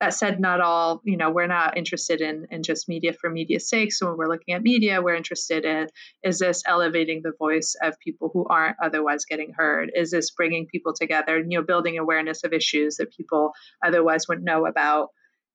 that 0.00 0.14
said, 0.14 0.38
not 0.38 0.60
all, 0.60 1.00
you 1.04 1.16
know, 1.16 1.30
we're 1.30 1.48
not 1.48 1.76
interested 1.76 2.20
in, 2.20 2.46
in 2.50 2.62
just 2.62 2.88
media 2.88 3.12
for 3.12 3.28
media's 3.28 3.68
sake. 3.68 3.92
So 3.92 4.06
when 4.06 4.16
we're 4.16 4.28
looking 4.28 4.54
at 4.54 4.62
media, 4.62 5.02
we're 5.02 5.16
interested 5.16 5.64
in 5.64 5.88
is 6.22 6.38
this 6.38 6.62
elevating 6.66 7.20
the 7.22 7.32
voice 7.36 7.74
of 7.82 7.98
people 7.98 8.30
who 8.32 8.46
aren't 8.48 8.76
otherwise 8.82 9.24
getting 9.24 9.52
heard? 9.56 9.90
Is 9.94 10.12
this 10.12 10.30
bringing 10.30 10.66
people 10.66 10.94
together, 10.94 11.38
you 11.38 11.58
know, 11.58 11.64
building 11.64 11.98
awareness 11.98 12.44
of 12.44 12.52
issues 12.52 12.96
that 12.96 13.12
people 13.12 13.52
otherwise 13.84 14.28
wouldn't 14.28 14.46
know 14.46 14.66
about? 14.66 15.08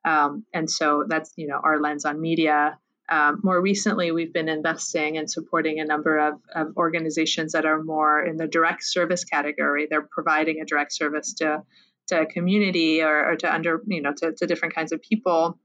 Um, 0.05 0.45
and 0.53 0.69
so 0.69 1.05
that's, 1.07 1.31
you 1.37 1.47
know, 1.47 1.61
our 1.63 1.79
lens 1.79 2.03
on 2.03 2.19
media. 2.19 2.77
Um, 3.09 3.39
more 3.43 3.61
recently, 3.61 4.11
we've 4.11 4.33
been 4.33 4.49
investing 4.49 5.17
and 5.17 5.29
supporting 5.29 5.79
a 5.79 5.85
number 5.85 6.17
of, 6.19 6.33
of 6.53 6.75
organizations 6.75 7.53
that 7.53 7.65
are 7.65 7.81
more 7.81 8.21
in 8.21 8.37
the 8.37 8.47
direct 8.47 8.83
service 8.83 9.23
category. 9.23 9.87
They're 9.89 10.07
providing 10.09 10.61
a 10.61 10.65
direct 10.65 10.93
service 10.93 11.33
to 11.35 11.63
to 12.07 12.25
community 12.25 13.01
or, 13.01 13.31
or 13.31 13.35
to 13.37 13.53
under 13.53 13.81
you 13.87 14.01
know 14.01 14.13
to, 14.13 14.33
to 14.33 14.47
different 14.47 14.75
kinds 14.75 14.91
of 14.91 15.01
people 15.01 15.57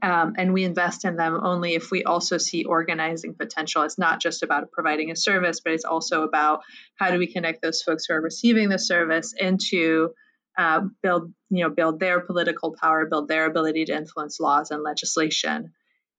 um, 0.00 0.34
and 0.38 0.52
we 0.52 0.64
invest 0.64 1.04
in 1.04 1.16
them 1.16 1.38
only 1.42 1.74
if 1.74 1.90
we 1.90 2.04
also 2.04 2.38
see 2.38 2.64
organizing 2.64 3.34
potential. 3.34 3.82
It's 3.82 3.98
not 3.98 4.20
just 4.20 4.42
about 4.42 4.70
providing 4.72 5.10
a 5.10 5.16
service, 5.16 5.60
but 5.60 5.72
it's 5.72 5.84
also 5.84 6.22
about 6.22 6.60
how 6.96 7.10
do 7.10 7.18
we 7.18 7.26
connect 7.26 7.60
those 7.62 7.82
folks 7.82 8.06
who 8.06 8.14
are 8.14 8.20
receiving 8.20 8.68
the 8.68 8.78
service 8.78 9.34
into 9.38 10.10
uh, 10.56 10.82
build, 11.02 11.32
you 11.50 11.64
know, 11.64 11.70
build 11.70 12.00
their 12.00 12.20
political 12.20 12.74
power, 12.80 13.06
build 13.06 13.28
their 13.28 13.46
ability 13.46 13.86
to 13.86 13.96
influence 13.96 14.40
laws 14.40 14.70
and 14.70 14.82
legislation. 14.82 15.72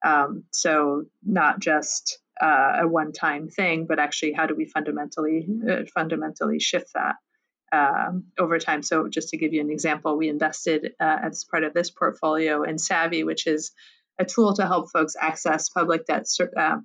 Um, 0.05 0.43
so 0.51 1.05
not 1.23 1.59
just 1.59 2.19
uh, 2.41 2.79
a 2.81 2.87
one-time 2.87 3.49
thing, 3.49 3.85
but 3.87 3.99
actually, 3.99 4.33
how 4.33 4.47
do 4.47 4.55
we 4.55 4.65
fundamentally 4.65 5.47
uh, 5.69 5.83
fundamentally 5.93 6.59
shift 6.59 6.93
that? 6.95 7.15
Um, 7.73 8.25
over 8.37 8.59
time. 8.59 8.83
So, 8.83 9.07
just 9.09 9.29
to 9.29 9.37
give 9.37 9.51
you 9.51 9.61
an 9.61 9.71
example, 9.71 10.15
we 10.15 10.29
invested 10.29 10.93
uh, 10.99 11.17
as 11.23 11.43
part 11.43 11.63
of 11.63 11.73
this 11.73 11.89
portfolio 11.89 12.63
in 12.63 12.77
Savvy, 12.77 13.23
which 13.23 13.47
is 13.47 13.71
a 14.19 14.25
tool 14.25 14.53
to 14.53 14.67
help 14.67 14.91
folks 14.91 15.15
access 15.19 15.69
public 15.69 16.05
debt, 16.05 16.27
uh, 16.55 16.77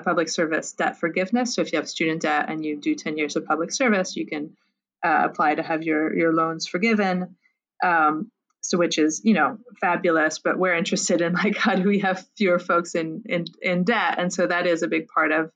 public 0.00 0.30
service 0.30 0.72
debt 0.72 0.98
forgiveness. 0.98 1.54
So, 1.54 1.60
if 1.60 1.72
you 1.72 1.78
have 1.78 1.88
student 1.88 2.22
debt 2.22 2.46
and 2.48 2.64
you 2.64 2.80
do 2.80 2.94
10 2.94 3.18
years 3.18 3.36
of 3.36 3.44
public 3.44 3.70
service, 3.70 4.16
you 4.16 4.26
can 4.26 4.56
uh, 5.04 5.28
apply 5.30 5.56
to 5.56 5.62
have 5.62 5.82
your 5.82 6.16
your 6.16 6.32
loans 6.32 6.66
forgiven. 6.66 7.36
Um, 7.82 8.30
so, 8.62 8.78
which 8.78 8.96
is 8.96 9.20
you 9.24 9.34
know 9.34 9.58
fabulous, 9.78 10.38
but 10.38 10.58
we're 10.58 10.74
interested 10.74 11.20
in 11.20 11.34
like 11.34 11.56
how 11.58 11.74
do 11.74 11.86
we 11.86 11.98
have 11.98 12.26
fewer 12.38 12.58
folks 12.58 12.94
in 12.94 13.24
in 13.26 13.44
in 13.60 13.84
debt, 13.84 14.18
and 14.18 14.32
so 14.32 14.46
that 14.46 14.66
is 14.66 14.82
a 14.82 14.88
big 14.88 15.06
part 15.08 15.32
of 15.32 15.50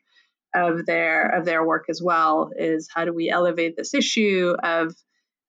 of 0.54 0.86
their 0.86 1.28
of 1.38 1.44
their 1.44 1.64
work 1.64 1.86
as 1.88 2.02
well 2.02 2.50
is 2.56 2.88
how 2.92 3.04
do 3.04 3.12
we 3.12 3.30
elevate 3.30 3.76
this 3.76 3.94
issue 3.94 4.54
of 4.62 4.94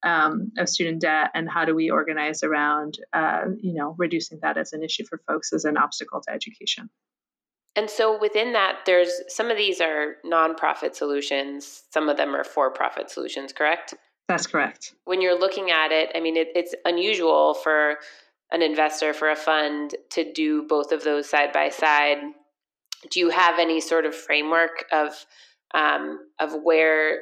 um, 0.03 0.51
of 0.57 0.69
student 0.69 1.01
debt 1.01 1.31
and 1.33 1.49
how 1.49 1.65
do 1.65 1.75
we 1.75 1.89
organize 1.89 2.43
around 2.43 2.97
uh, 3.13 3.45
you 3.57 3.73
know 3.73 3.95
reducing 3.97 4.39
that 4.41 4.57
as 4.57 4.73
an 4.73 4.83
issue 4.83 5.05
for 5.05 5.19
folks 5.27 5.53
as 5.53 5.65
an 5.65 5.77
obstacle 5.77 6.21
to 6.21 6.31
education. 6.31 6.89
And 7.75 7.89
so 7.89 8.19
within 8.19 8.53
that 8.53 8.79
there's 8.85 9.11
some 9.27 9.49
of 9.51 9.57
these 9.57 9.79
are 9.79 10.15
nonprofit 10.25 10.95
solutions 10.95 11.83
some 11.91 12.09
of 12.09 12.17
them 12.17 12.35
are 12.35 12.43
for-profit 12.43 13.09
solutions 13.09 13.53
correct? 13.53 13.93
That's 14.27 14.47
correct. 14.47 14.93
When 15.05 15.21
you're 15.21 15.39
looking 15.39 15.71
at 15.71 15.91
it 15.91 16.11
i 16.15 16.19
mean 16.19 16.37
it, 16.37 16.49
it's 16.55 16.75
unusual 16.85 17.53
for 17.53 17.97
an 18.51 18.61
investor 18.61 19.13
for 19.13 19.29
a 19.29 19.35
fund 19.35 19.95
to 20.11 20.31
do 20.31 20.63
both 20.63 20.91
of 20.91 21.03
those 21.03 21.29
side 21.29 21.53
by 21.53 21.69
side 21.69 22.17
do 23.09 23.19
you 23.19 23.29
have 23.29 23.59
any 23.59 23.79
sort 23.81 24.05
of 24.05 24.15
framework 24.15 24.85
of 24.91 25.13
um, 25.73 26.19
of 26.39 26.53
where 26.63 27.19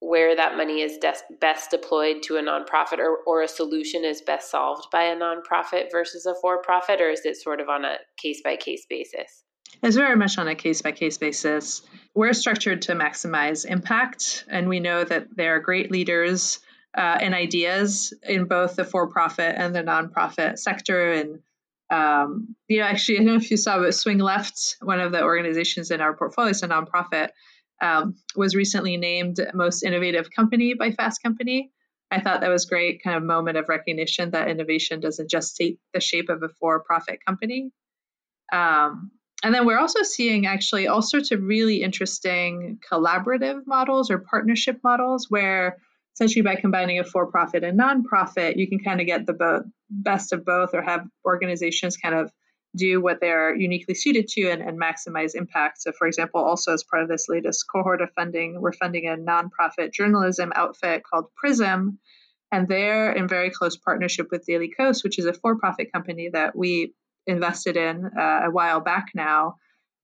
where 0.00 0.34
that 0.34 0.56
money 0.56 0.80
is 0.80 0.96
des- 0.96 1.34
best 1.40 1.70
deployed 1.70 2.22
to 2.22 2.36
a 2.36 2.42
nonprofit 2.42 2.98
or, 2.98 3.18
or 3.26 3.42
a 3.42 3.48
solution 3.48 4.02
is 4.02 4.22
best 4.22 4.50
solved 4.50 4.86
by 4.90 5.04
a 5.04 5.16
nonprofit 5.16 5.90
versus 5.92 6.24
a 6.24 6.34
for 6.40 6.62
profit, 6.62 7.00
or 7.02 7.10
is 7.10 7.20
it 7.24 7.36
sort 7.36 7.60
of 7.60 7.68
on 7.68 7.84
a 7.84 7.96
case 8.16 8.40
by 8.42 8.56
case 8.56 8.86
basis? 8.88 9.44
It's 9.82 9.96
very 9.96 10.16
much 10.16 10.38
on 10.38 10.48
a 10.48 10.54
case 10.54 10.82
by 10.82 10.92
case 10.92 11.18
basis. 11.18 11.82
We're 12.14 12.32
structured 12.32 12.82
to 12.82 12.92
maximize 12.92 13.66
impact, 13.66 14.44
and 14.48 14.68
we 14.68 14.80
know 14.80 15.04
that 15.04 15.36
there 15.36 15.54
are 15.56 15.60
great 15.60 15.90
leaders 15.90 16.60
uh, 16.96 17.18
and 17.20 17.34
ideas 17.34 18.12
in 18.22 18.46
both 18.46 18.76
the 18.76 18.84
for 18.84 19.06
profit 19.06 19.54
and 19.56 19.74
the 19.74 19.82
nonprofit 19.82 20.58
sector. 20.58 21.12
And 21.12 21.40
um, 21.90 22.54
you 22.68 22.78
know, 22.78 22.84
actually, 22.84 23.16
I 23.16 23.18
don't 23.18 23.26
know 23.28 23.34
if 23.36 23.50
you 23.50 23.56
saw, 23.56 23.78
but 23.78 23.94
Swing 23.94 24.18
Left, 24.18 24.76
one 24.80 25.00
of 25.00 25.12
the 25.12 25.22
organizations 25.22 25.90
in 25.90 26.00
our 26.00 26.16
portfolio, 26.16 26.50
is 26.50 26.62
a 26.62 26.68
nonprofit, 26.68 27.30
um, 27.82 28.14
was 28.36 28.54
recently 28.54 28.96
named 28.96 29.38
most 29.54 29.82
innovative 29.82 30.30
company 30.30 30.74
by 30.74 30.92
Fast 30.92 31.22
Company. 31.22 31.72
I 32.10 32.20
thought 32.20 32.40
that 32.40 32.48
was 32.48 32.66
great 32.66 33.02
kind 33.02 33.16
of 33.16 33.22
moment 33.22 33.56
of 33.56 33.68
recognition 33.68 34.32
that 34.32 34.48
innovation 34.48 35.00
doesn't 35.00 35.30
just 35.30 35.56
take 35.56 35.78
the 35.94 36.00
shape 36.00 36.28
of 36.28 36.42
a 36.42 36.48
for-profit 36.48 37.24
company. 37.24 37.70
Um, 38.52 39.12
and 39.42 39.54
then 39.54 39.64
we're 39.64 39.78
also 39.78 40.02
seeing 40.02 40.46
actually 40.46 40.86
all 40.86 41.02
sorts 41.02 41.30
of 41.30 41.42
really 41.42 41.82
interesting 41.82 42.78
collaborative 42.90 43.62
models 43.66 44.10
or 44.10 44.18
partnership 44.18 44.80
models 44.84 45.26
where 45.30 45.78
essentially 46.14 46.42
by 46.42 46.56
combining 46.56 46.98
a 46.98 47.04
for-profit 47.04 47.64
and 47.64 47.78
nonprofit, 47.78 48.56
you 48.56 48.68
can 48.68 48.80
kind 48.80 49.00
of 49.00 49.06
get 49.06 49.26
the 49.26 49.32
bo- 49.32 49.64
best 49.90 50.32
of 50.32 50.44
both 50.44 50.74
or 50.74 50.82
have 50.82 51.06
organizations 51.24 51.96
kind 51.96 52.14
of 52.14 52.30
do 52.76 53.00
what 53.00 53.20
they're 53.20 53.54
uniquely 53.54 53.94
suited 53.94 54.28
to 54.28 54.48
and, 54.48 54.62
and, 54.62 54.80
maximize 54.80 55.34
impact. 55.34 55.82
So, 55.82 55.90
for 55.92 56.06
example, 56.06 56.40
also 56.40 56.72
as 56.72 56.84
part 56.84 57.02
of 57.02 57.08
this 57.08 57.26
latest 57.28 57.64
cohort 57.72 58.00
of 58.00 58.10
funding, 58.14 58.60
we're 58.60 58.72
funding 58.72 59.08
a 59.08 59.16
nonprofit 59.16 59.92
journalism 59.92 60.52
outfit 60.54 61.02
called 61.02 61.26
Prism. 61.34 61.98
And 62.52 62.68
they're 62.68 63.12
in 63.12 63.26
very 63.26 63.50
close 63.50 63.76
partnership 63.76 64.28
with 64.30 64.46
Daily 64.46 64.70
Kos, 64.76 65.02
which 65.02 65.18
is 65.18 65.26
a 65.26 65.32
for 65.32 65.58
profit 65.58 65.92
company 65.92 66.30
that 66.32 66.56
we 66.56 66.94
invested 67.26 67.76
in 67.76 68.10
uh, 68.16 68.40
a 68.44 68.50
while 68.50 68.80
back 68.80 69.06
now. 69.14 69.56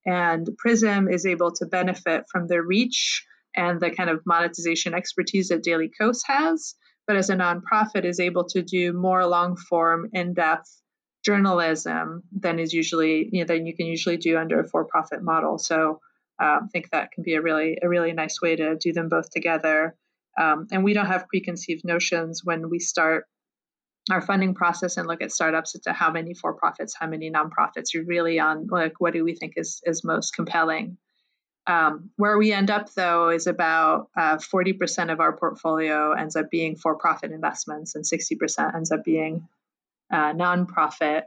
And 0.04 0.48
Prism 0.58 1.08
is 1.08 1.26
able 1.26 1.52
to 1.52 1.66
benefit 1.66 2.24
from 2.30 2.46
the 2.46 2.62
reach 2.62 3.24
and 3.56 3.80
the 3.80 3.90
kind 3.90 4.10
of 4.10 4.22
monetization 4.26 4.94
expertise 4.94 5.48
that 5.48 5.62
Daily 5.62 5.90
Kos 6.00 6.22
has, 6.26 6.74
but 7.06 7.16
as 7.16 7.30
a 7.30 7.36
nonprofit 7.36 8.04
is 8.04 8.20
able 8.20 8.44
to 8.44 8.62
do 8.62 8.92
more 8.92 9.26
long 9.26 9.56
form, 9.56 10.10
in 10.12 10.34
depth 10.34 10.80
journalism 11.24 12.22
than 12.32 12.58
is 12.60 12.72
usually 12.72 13.28
you 13.32 13.40
know 13.40 13.46
than 13.46 13.66
you 13.66 13.74
can 13.74 13.86
usually 13.86 14.16
do 14.16 14.38
under 14.38 14.60
a 14.60 14.68
for 14.68 14.84
profit 14.84 15.22
model. 15.22 15.58
So 15.58 16.00
um, 16.38 16.60
I 16.64 16.68
think 16.72 16.90
that 16.90 17.12
can 17.12 17.24
be 17.24 17.34
a 17.34 17.42
really 17.42 17.78
a 17.82 17.88
really 17.88 18.12
nice 18.12 18.40
way 18.40 18.56
to 18.56 18.76
do 18.76 18.92
them 18.92 19.08
both 19.08 19.30
together. 19.30 19.96
Um, 20.38 20.66
and 20.70 20.84
we 20.84 20.92
don't 20.92 21.06
have 21.06 21.28
preconceived 21.28 21.84
notions 21.84 22.42
when 22.44 22.68
we 22.68 22.78
start 22.78 23.24
our 24.10 24.20
funding 24.20 24.54
process 24.54 24.96
and 24.96 25.08
look 25.08 25.22
at 25.22 25.32
startups 25.32 25.74
as 25.74 25.80
to 25.82 25.92
how 25.92 26.12
many 26.12 26.34
for 26.34 26.54
profits, 26.54 26.94
how 26.98 27.08
many 27.08 27.30
nonprofits. 27.30 27.92
You're 27.92 28.04
really 28.04 28.38
on 28.38 28.68
like 28.70 28.94
what 28.98 29.12
do 29.12 29.24
we 29.24 29.34
think 29.34 29.54
is 29.56 29.80
is 29.84 30.04
most 30.04 30.34
compelling. 30.34 30.98
Um, 31.66 32.10
where 32.16 32.38
we 32.38 32.52
end 32.52 32.70
up, 32.70 32.94
though, 32.94 33.30
is 33.30 33.48
about 33.48 34.08
uh, 34.16 34.36
40% 34.36 35.12
of 35.12 35.18
our 35.18 35.36
portfolio 35.36 36.12
ends 36.12 36.36
up 36.36 36.48
being 36.48 36.76
for 36.76 36.94
profit 36.94 37.32
investments 37.32 37.96
and 37.96 38.04
60% 38.04 38.74
ends 38.74 38.92
up 38.92 39.04
being 39.04 39.48
uh, 40.12 40.32
nonprofit. 40.32 41.22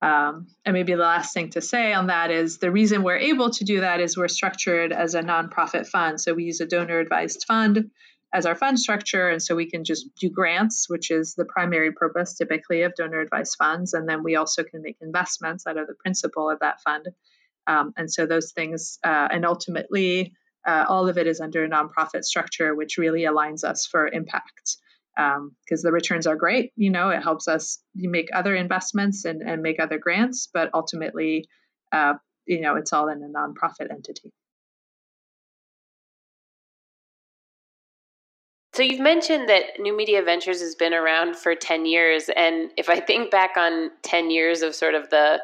Um, 0.00 0.48
and 0.64 0.74
maybe 0.74 0.94
the 0.94 1.02
last 1.02 1.34
thing 1.34 1.50
to 1.50 1.60
say 1.60 1.92
on 1.92 2.08
that 2.08 2.30
is 2.30 2.58
the 2.58 2.70
reason 2.70 3.02
we're 3.02 3.16
able 3.16 3.50
to 3.50 3.64
do 3.64 3.80
that 3.80 4.00
is 4.00 4.16
we're 4.16 4.28
structured 4.28 4.92
as 4.92 5.14
a 5.14 5.22
nonprofit 5.22 5.86
fund. 5.86 6.20
So 6.20 6.34
we 6.34 6.44
use 6.44 6.60
a 6.60 6.66
donor 6.66 6.98
advised 6.98 7.44
fund 7.46 7.90
as 8.32 8.46
our 8.46 8.54
fund 8.54 8.78
structure. 8.78 9.28
And 9.28 9.42
so 9.42 9.56
we 9.56 9.70
can 9.70 9.84
just 9.84 10.08
do 10.20 10.28
grants, 10.28 10.88
which 10.88 11.10
is 11.10 11.34
the 11.34 11.44
primary 11.44 11.92
purpose 11.92 12.34
typically 12.34 12.82
of 12.82 12.94
donor 12.94 13.20
advised 13.20 13.56
funds. 13.58 13.94
And 13.94 14.08
then 14.08 14.22
we 14.22 14.36
also 14.36 14.62
can 14.62 14.82
make 14.82 14.98
investments 15.00 15.66
out 15.66 15.78
of 15.78 15.86
the 15.86 15.94
principal 15.94 16.50
of 16.50 16.60
that 16.60 16.80
fund. 16.82 17.08
Um, 17.68 17.92
and 17.96 18.10
so 18.10 18.26
those 18.26 18.52
things, 18.52 18.98
uh, 19.04 19.28
and 19.30 19.44
ultimately, 19.44 20.32
uh, 20.66 20.86
all 20.88 21.08
of 21.08 21.18
it 21.18 21.26
is 21.26 21.40
under 21.40 21.64
a 21.64 21.68
nonprofit 21.68 22.24
structure, 22.24 22.74
which 22.74 22.98
really 22.98 23.22
aligns 23.22 23.62
us 23.62 23.86
for 23.86 24.08
impact 24.08 24.78
because 25.14 25.36
um, 25.36 25.82
the 25.82 25.92
returns 25.92 26.26
are 26.26 26.36
great. 26.36 26.72
You 26.76 26.90
know, 26.90 27.10
it 27.10 27.22
helps 27.22 27.46
us 27.46 27.78
make 27.94 28.28
other 28.32 28.54
investments 28.54 29.24
and, 29.24 29.42
and 29.42 29.62
make 29.62 29.80
other 29.80 29.98
grants, 29.98 30.48
but 30.52 30.70
ultimately, 30.74 31.46
uh, 31.92 32.14
you 32.46 32.60
know, 32.60 32.76
it's 32.76 32.92
all 32.92 33.08
in 33.08 33.22
a 33.22 33.26
nonprofit 33.26 33.90
entity. 33.90 34.32
So 38.74 38.84
you've 38.84 39.00
mentioned 39.00 39.48
that 39.48 39.80
New 39.80 39.96
Media 39.96 40.22
Ventures 40.22 40.60
has 40.60 40.76
been 40.76 40.94
around 40.94 41.34
for 41.34 41.56
10 41.56 41.84
years. 41.84 42.30
And 42.36 42.70
if 42.76 42.88
I 42.88 43.00
think 43.00 43.32
back 43.32 43.56
on 43.56 43.90
10 44.02 44.30
years 44.30 44.62
of 44.62 44.72
sort 44.72 44.94
of 44.94 45.10
the 45.10 45.40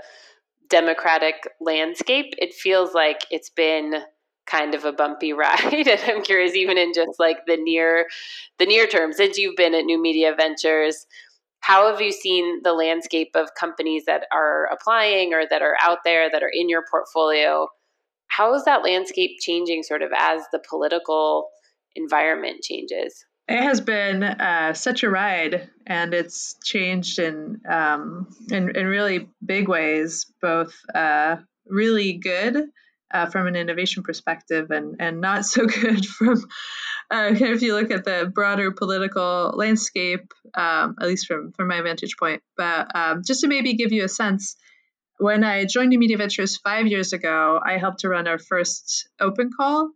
democratic 0.75 1.49
landscape, 1.61 2.35
it 2.37 2.53
feels 2.53 2.95
like 2.95 3.27
it's 3.31 3.49
been 3.49 4.03
kind 4.47 4.75
of 4.75 4.85
a 4.85 4.93
bumpy 4.93 5.33
ride. 5.45 5.73
and 5.73 6.01
I'm 6.09 6.23
curious, 6.23 6.57
even 6.57 6.77
in 6.77 6.93
just 6.93 7.21
like 7.21 7.47
the 7.47 7.57
near 7.57 8.07
the 8.59 8.67
near 8.67 8.89
term, 8.89 9.13
since 9.13 9.39
you've 9.39 9.55
been 9.55 9.75
at 9.75 9.85
New 9.85 10.03
Media 10.03 10.35
Ventures, 10.37 11.07
how 11.61 11.89
have 11.89 12.01
you 12.01 12.11
seen 12.11 12.61
the 12.65 12.73
landscape 12.73 13.31
of 13.37 13.55
companies 13.59 14.03
that 14.07 14.27
are 14.33 14.67
applying 14.73 15.33
or 15.33 15.45
that 15.49 15.63
are 15.63 15.77
out 15.81 15.99
there 16.05 16.29
that 16.29 16.43
are 16.43 16.53
in 16.53 16.69
your 16.69 16.83
portfolio? 16.91 17.69
How 18.27 18.53
is 18.55 18.65
that 18.65 18.83
landscape 18.83 19.39
changing 19.41 19.85
sort 19.85 20.03
of 20.03 20.11
as 20.19 20.43
the 20.51 20.61
political 20.69 21.51
environment 21.95 22.65
changes? 22.65 23.25
It 23.47 23.63
has 23.63 23.81
been 23.81 24.23
uh, 24.23 24.73
such 24.73 25.03
a 25.03 25.11
ride, 25.11 25.69
and 25.87 26.15
it's 26.15 26.57
changed 26.65 27.19
in 27.19 27.61
um, 27.69 28.29
in, 28.51 28.75
in 28.75 28.87
really 28.87 29.29
big 29.45 29.69
ways, 29.69 30.27
both 30.41 30.75
uh, 30.95 31.37
really 31.67 32.15
good 32.15 32.57
uh, 33.13 33.27
from 33.27 33.47
an 33.47 33.55
innovation 33.55 34.03
perspective, 34.03 34.71
and 34.71 34.97
and 34.99 35.21
not 35.21 35.45
so 35.45 35.67
good 35.81 36.07
from 36.07 36.43
uh, 37.11 37.35
if 37.35 37.61
you 37.61 37.75
look 37.75 37.91
at 37.91 38.05
the 38.05 38.33
broader 38.35 38.71
political 38.71 39.53
landscape, 39.55 40.33
um, 40.55 40.97
at 40.99 41.07
least 41.07 41.27
from 41.27 41.53
from 41.53 41.69
my 41.69 41.83
vantage 41.83 42.17
point. 42.19 42.43
But 42.57 42.97
um, 42.97 43.23
just 43.27 43.43
to 43.43 43.49
maybe 43.49 43.75
give 43.75 43.93
you 43.93 44.05
a 44.05 44.09
sense, 44.09 44.57
when 45.19 45.45
I 45.45 45.67
joined 45.67 45.91
New 45.91 45.99
Media 45.99 46.17
Ventures 46.17 46.57
five 46.57 46.87
years 46.87 47.13
ago, 47.13 47.61
I 47.63 47.77
helped 47.77 48.01
to 48.01 48.09
run 48.09 48.27
our 48.27 48.39
first 48.39 49.07
open 49.21 49.51
call 49.55 49.91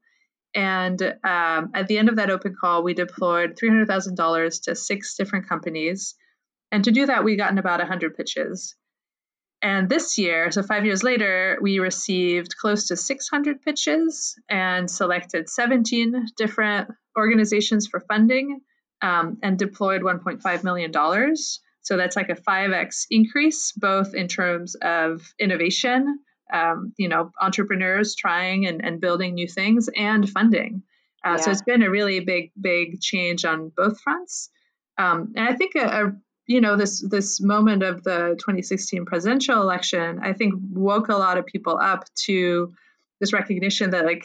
and 0.55 1.00
um, 1.02 1.71
at 1.75 1.88
the 1.88 1.99
end 1.99 2.09
of 2.09 2.17
that 2.17 2.31
open 2.31 2.57
call, 2.59 2.83
we 2.83 2.95
deployed 2.95 3.57
$300,000 3.57 4.62
to 4.62 4.75
six 4.75 5.17
different 5.17 5.49
companies. 5.49 6.14
And 6.73 6.85
to 6.85 6.90
do 6.90 7.07
that, 7.07 7.25
we 7.25 7.37
gotten 7.37 7.59
about 7.59 7.81
100 7.81 8.17
pitches. 8.17 8.75
And 9.61 9.88
this 9.88 10.19
year, 10.19 10.50
so 10.52 10.62
five 10.62 10.85
years 10.85 11.02
later, 11.02 11.59
we 11.61 11.81
received 11.81 12.57
close 12.57 12.87
to 12.88 12.97
600 12.97 13.61
pitches 13.61 14.38
and 14.49 14.88
selected 14.88 15.49
17 15.49 16.26
different 16.37 16.90
organizations 17.17 17.88
for 17.88 18.00
funding 18.00 18.61
um, 19.02 19.38
and 19.43 19.59
deployed 19.59 20.02
$1.5 20.02 20.64
million. 20.64 20.93
So 21.83 21.97
that's 21.97 22.17
like 22.17 22.28
a 22.28 22.37
5x 22.37 23.07
increase, 23.11 23.73
both 23.73 24.14
in 24.14 24.28
terms 24.28 24.76
of 24.76 25.33
innovation 25.40 26.21
um, 26.52 26.93
you 26.97 27.09
know, 27.09 27.31
entrepreneurs 27.40 28.14
trying 28.14 28.67
and, 28.67 28.85
and 28.85 29.00
building 29.00 29.35
new 29.35 29.49
things 29.49 29.88
and 29.97 30.28
funding. 30.28 30.83
Uh, 31.25 31.31
yeah. 31.31 31.37
So 31.37 31.50
it's 31.50 31.62
been 31.62 31.83
a 31.83 31.90
really 31.90 32.21
big, 32.21 32.52
big 32.61 33.00
change 33.00 33.45
on 33.45 33.73
both 33.76 34.00
fronts. 34.00 34.50
Um, 34.99 35.33
and 35.37 35.49
I 35.49 35.55
think 35.55 35.75
a, 35.76 35.87
a, 35.87 36.12
you 36.47 36.62
know 36.62 36.76
this 36.76 37.07
this 37.09 37.40
moment 37.40 37.83
of 37.83 38.02
the 38.02 38.35
2016 38.38 39.05
presidential 39.05 39.61
election, 39.61 40.21
I 40.23 40.33
think 40.33 40.55
woke 40.73 41.09
a 41.09 41.17
lot 41.17 41.38
of 41.38 41.47
people 41.47 41.78
up 41.78 42.05
to 42.25 42.73
this 43.21 43.33
recognition 43.33 43.90
that 43.90 44.07
like 44.07 44.25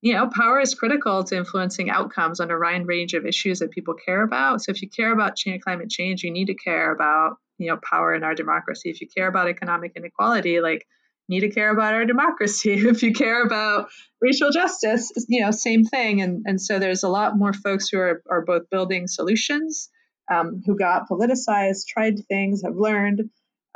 you 0.00 0.14
know 0.14 0.28
power 0.28 0.60
is 0.60 0.74
critical 0.74 1.24
to 1.24 1.36
influencing 1.36 1.90
outcomes 1.90 2.38
on 2.38 2.50
a 2.50 2.58
wide 2.58 2.86
range 2.86 3.14
of 3.14 3.26
issues 3.26 3.58
that 3.58 3.72
people 3.72 3.94
care 3.94 4.22
about. 4.22 4.62
So 4.62 4.70
if 4.70 4.80
you 4.80 4.88
care 4.88 5.12
about 5.12 5.36
change, 5.36 5.62
climate 5.62 5.90
change, 5.90 6.22
you 6.22 6.30
need 6.30 6.46
to 6.46 6.54
care 6.54 6.92
about 6.92 7.36
you 7.58 7.68
know 7.68 7.78
power 7.78 8.14
in 8.14 8.22
our 8.22 8.34
democracy. 8.34 8.88
If 8.88 9.00
you 9.00 9.08
care 9.08 9.26
about 9.26 9.48
economic 9.48 9.92
inequality, 9.96 10.60
like 10.60 10.86
need 11.28 11.40
to 11.40 11.50
care 11.50 11.70
about 11.70 11.94
our 11.94 12.04
democracy. 12.04 12.74
if 12.88 13.02
you 13.02 13.12
care 13.12 13.42
about 13.42 13.88
racial 14.20 14.50
justice, 14.50 15.10
you 15.28 15.40
know, 15.40 15.50
same 15.50 15.84
thing. 15.84 16.20
And, 16.20 16.44
and 16.46 16.60
so 16.60 16.78
there's 16.78 17.02
a 17.02 17.08
lot 17.08 17.36
more 17.36 17.52
folks 17.52 17.88
who 17.88 17.98
are, 17.98 18.22
are 18.30 18.44
both 18.44 18.70
building 18.70 19.06
solutions, 19.06 19.88
um, 20.32 20.62
who 20.64 20.76
got 20.76 21.08
politicized, 21.08 21.86
tried 21.88 22.14
things, 22.28 22.62
have 22.64 22.76
learned, 22.76 23.22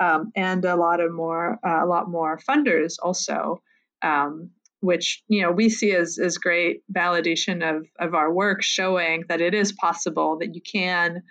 um, 0.01 0.33
and 0.35 0.65
a 0.65 0.77
lot 0.77 1.01
of 1.01 1.13
more, 1.13 1.59
uh, 1.67 1.85
a 1.85 1.87
lot 1.87 2.09
more 2.09 2.39
funders 2.49 2.95
also, 3.03 3.63
um, 4.03 4.51
which 4.81 5.23
you 5.29 5.43
know 5.43 5.53
we 5.53 5.69
see 5.69 5.95
as 5.95 6.19
as 6.19 6.39
great 6.39 6.81
validation 6.91 7.63
of 7.63 7.87
of 7.99 8.15
our 8.15 8.33
work, 8.33 8.63
showing 8.63 9.25
that 9.29 9.43
it 9.43 9.53
is 9.53 9.73
possible 9.73 10.39
that 10.39 10.55
you 10.55 10.63
can 10.63 11.23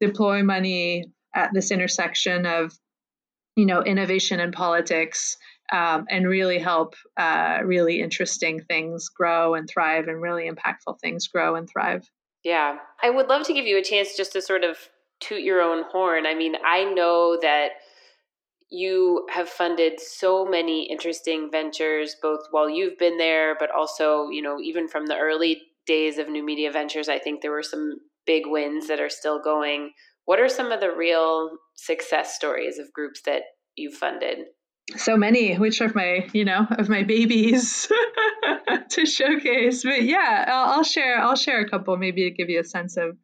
deploy 0.00 0.42
money 0.42 1.04
at 1.34 1.50
this 1.54 1.70
intersection 1.70 2.46
of 2.46 2.72
you 3.54 3.64
know 3.64 3.80
innovation 3.82 4.40
and 4.40 4.52
politics 4.52 5.36
um, 5.72 6.06
and 6.10 6.28
really 6.28 6.58
help 6.58 6.94
uh, 7.16 7.58
really 7.64 8.00
interesting 8.00 8.60
things 8.60 9.08
grow 9.08 9.54
and 9.54 9.68
thrive 9.68 10.08
and 10.08 10.20
really 10.20 10.50
impactful 10.50 11.00
things 11.00 11.26
grow 11.26 11.56
and 11.56 11.68
thrive. 11.68 12.08
Yeah. 12.44 12.78
I 13.02 13.10
would 13.10 13.28
love 13.28 13.46
to 13.46 13.52
give 13.52 13.66
you 13.66 13.78
a 13.78 13.82
chance 13.82 14.16
just 14.16 14.32
to 14.32 14.42
sort 14.42 14.64
of 14.64 14.76
toot 15.20 15.40
your 15.40 15.60
own 15.60 15.84
horn. 15.90 16.26
I 16.26 16.34
mean, 16.34 16.54
I 16.64 16.84
know 16.84 17.38
that 17.42 17.70
you 18.68 19.26
have 19.32 19.48
funded 19.48 20.00
so 20.00 20.44
many 20.44 20.90
interesting 20.90 21.50
ventures 21.50 22.16
both 22.20 22.40
while 22.50 22.68
you've 22.68 22.98
been 22.98 23.16
there 23.16 23.54
but 23.58 23.70
also 23.70 24.28
you 24.28 24.42
know 24.42 24.60
even 24.60 24.88
from 24.88 25.06
the 25.06 25.16
early 25.16 25.62
days 25.86 26.18
of 26.18 26.28
new 26.28 26.44
media 26.44 26.70
ventures 26.70 27.08
i 27.08 27.18
think 27.18 27.40
there 27.40 27.52
were 27.52 27.62
some 27.62 27.98
big 28.26 28.42
wins 28.46 28.88
that 28.88 28.98
are 28.98 29.08
still 29.08 29.40
going 29.40 29.92
what 30.24 30.40
are 30.40 30.48
some 30.48 30.72
of 30.72 30.80
the 30.80 30.90
real 30.90 31.50
success 31.74 32.34
stories 32.34 32.78
of 32.78 32.92
groups 32.92 33.22
that 33.24 33.42
you've 33.76 33.94
funded 33.94 34.38
so 34.94 35.16
many 35.16 35.56
which 35.56 35.80
of 35.80 35.94
my 35.94 36.28
you 36.32 36.44
know 36.44 36.66
of 36.78 36.88
my 36.88 37.02
babies 37.02 37.90
to 38.90 39.06
showcase. 39.06 39.82
But 39.82 40.04
yeah 40.04 40.44
I'll, 40.48 40.78
I'll, 40.78 40.84
share 40.84 41.18
i'll 41.18 41.36
share 41.36 41.60
a 41.60 41.68
couple 41.68 41.96
maybe 41.96 42.30
to 42.30 42.30
give 42.30 42.48
you 42.48 42.60
a 42.60 42.64
sense 42.64 42.96
of 42.96 43.16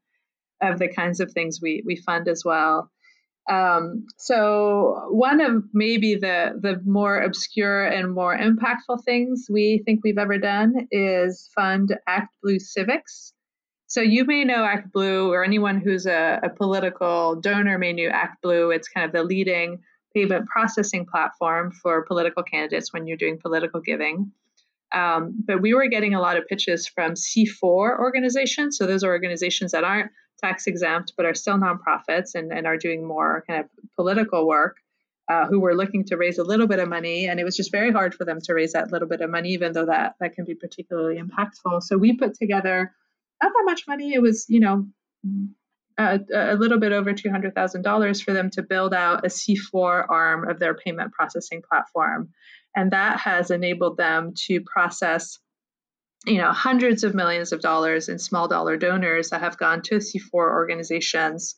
of 0.61 0.79
the 0.79 0.89
kinds 0.89 1.21
of 1.21 1.33
things 1.33 1.61
we 1.63 1.83
we 1.87 1.97
fund 1.97 2.29
as 2.29 2.45
well. 2.45 2.91
Um, 3.51 4.07
so 4.19 5.09
one 5.11 5.41
of 5.41 5.65
maybe 5.73 6.15
the 6.15 6.53
the 6.61 6.81
more 6.85 7.21
obscure 7.21 7.85
and 7.85 8.15
more 8.15 8.37
impactful 8.37 9.05
things 9.05 9.47
we 9.51 9.83
think 9.85 10.01
we've 10.03 10.19
ever 10.19 10.39
done 10.39 10.87
is 10.91 11.51
fund 11.55 11.97
ActBlue 12.09 12.61
civics. 12.61 13.33
So 13.89 14.01
you 14.01 14.25
may 14.25 14.45
know 14.45 14.63
ActBlue 14.63 15.29
or 15.29 15.45
anyone 15.45 15.81
who's 15.81 16.07
a, 16.07 16.41
a 16.43 16.51
political 16.51 17.37
donor 17.41 17.79
may 17.79 17.93
know 17.93 18.11
ActBlue. 18.11 18.75
It's 18.75 18.89
kind 18.89 19.05
of 19.05 19.13
the 19.13 19.25
leading 19.25 19.81
payment 20.15 20.47
processing 20.47 21.07
platform 21.07 21.73
for 21.73 22.03
political 22.03 22.43
candidates 22.43 22.93
when 22.93 23.07
you're 23.07 23.17
doing 23.17 23.39
political 23.39 23.81
giving. 23.81 24.33
Um, 24.93 25.43
but 25.47 25.63
we 25.63 25.75
were 25.75 25.87
getting 25.87 26.15
a 26.15 26.21
lot 26.21 26.37
of 26.37 26.47
pitches 26.47 26.87
from 26.87 27.15
C4 27.15 27.99
organizations. 27.99 28.77
So 28.77 28.87
those 28.87 29.03
are 29.03 29.11
organizations 29.11 29.73
that 29.73 29.85
aren't 29.85 30.11
tax 30.43 30.67
exempt 30.67 31.13
but 31.17 31.25
are 31.25 31.35
still 31.35 31.57
nonprofits 31.57 32.35
and, 32.35 32.53
and 32.53 32.67
are 32.67 32.77
doing 32.77 33.07
more 33.07 33.45
kind 33.47 33.61
of 33.61 33.67
political 33.97 34.47
work. 34.47 34.77
Uh, 35.29 35.47
who 35.47 35.61
were 35.61 35.75
looking 35.75 36.05
to 36.05 36.17
raise 36.17 36.37
a 36.37 36.43
little 36.43 36.67
bit 36.67 36.81
of 36.81 36.89
money, 36.89 37.29
and 37.29 37.39
it 37.39 37.45
was 37.45 37.57
just 37.57 37.71
very 37.71 37.93
hard 37.93 38.13
for 38.13 38.25
them 38.25 38.41
to 38.41 38.53
raise 38.53 38.73
that 38.73 38.91
little 38.91 39.07
bit 39.07 39.21
of 39.21 39.31
money, 39.31 39.51
even 39.51 39.73
though 39.73 39.87
that 39.87 40.15
that 40.19 40.35
can 40.35 40.45
be 40.45 40.55
particularly 40.55 41.19
impactful. 41.19 41.81
So 41.85 41.97
we 41.97 42.13
put 42.13 42.35
together 42.35 42.93
not 43.41 43.53
that 43.53 43.63
much 43.65 43.85
money. 43.87 44.13
It 44.13 44.21
was, 44.21 44.47
you 44.49 44.59
know, 44.59 44.85
a, 45.99 46.21
a 46.35 46.57
little 46.57 46.79
bit 46.79 46.93
over 46.93 47.13
$200,000 47.13 48.23
for 48.25 48.33
them 48.33 48.51
to 48.51 48.63
build 48.63 48.95
out 48.95 49.25
a 49.25 49.29
C4 49.29 50.07
arm 50.09 50.49
of 50.49 50.59
their 50.59 50.75
payment 50.75 51.13
processing 51.13 51.63
platform. 51.69 52.31
And 52.75 52.93
that 52.93 53.21
has 53.21 53.51
enabled 53.51 53.97
them 53.97 54.35
to 54.47 54.61
process 54.61 55.39
you 56.25 56.39
know 56.39 56.53
hundreds 56.53 57.03
of 57.03 57.15
millions 57.15 57.53
of 57.53 57.61
dollars 57.61 58.09
in 58.09 58.19
small 58.19 58.47
dollar 58.47 58.77
donors 58.77 59.31
that 59.31 59.41
have 59.41 59.59
gone 59.59 59.83
to 59.83 59.97
C4 59.97 60.33
organizations 60.35 61.57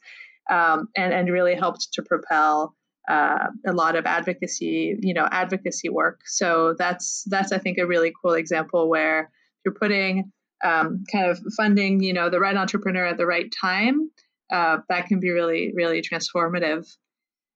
um, 0.50 0.88
and, 0.96 1.12
and 1.12 1.28
really 1.30 1.54
helped 1.54 1.92
to 1.92 2.02
propel 2.02 2.74
uh, 3.08 3.48
a 3.66 3.72
lot 3.72 3.96
of 3.96 4.06
advocacy, 4.06 4.96
you 5.00 5.12
know, 5.12 5.28
advocacy 5.30 5.90
work. 5.90 6.20
So 6.26 6.74
that's 6.78 7.24
that's 7.26 7.52
I 7.52 7.58
think 7.58 7.78
a 7.78 7.86
really 7.86 8.12
cool 8.22 8.32
example 8.32 8.88
where 8.88 9.30
you're 9.64 9.74
putting 9.74 10.32
um, 10.64 11.04
kind 11.12 11.26
of 11.26 11.38
funding, 11.56 12.02
you 12.02 12.14
know, 12.14 12.30
the 12.30 12.40
right 12.40 12.56
entrepreneur 12.56 13.04
at 13.06 13.18
the 13.18 13.26
right 13.26 13.52
time 13.60 14.10
uh, 14.54 14.78
that 14.88 15.06
can 15.06 15.18
be 15.18 15.30
really, 15.30 15.72
really 15.74 16.00
transformative. 16.00 16.86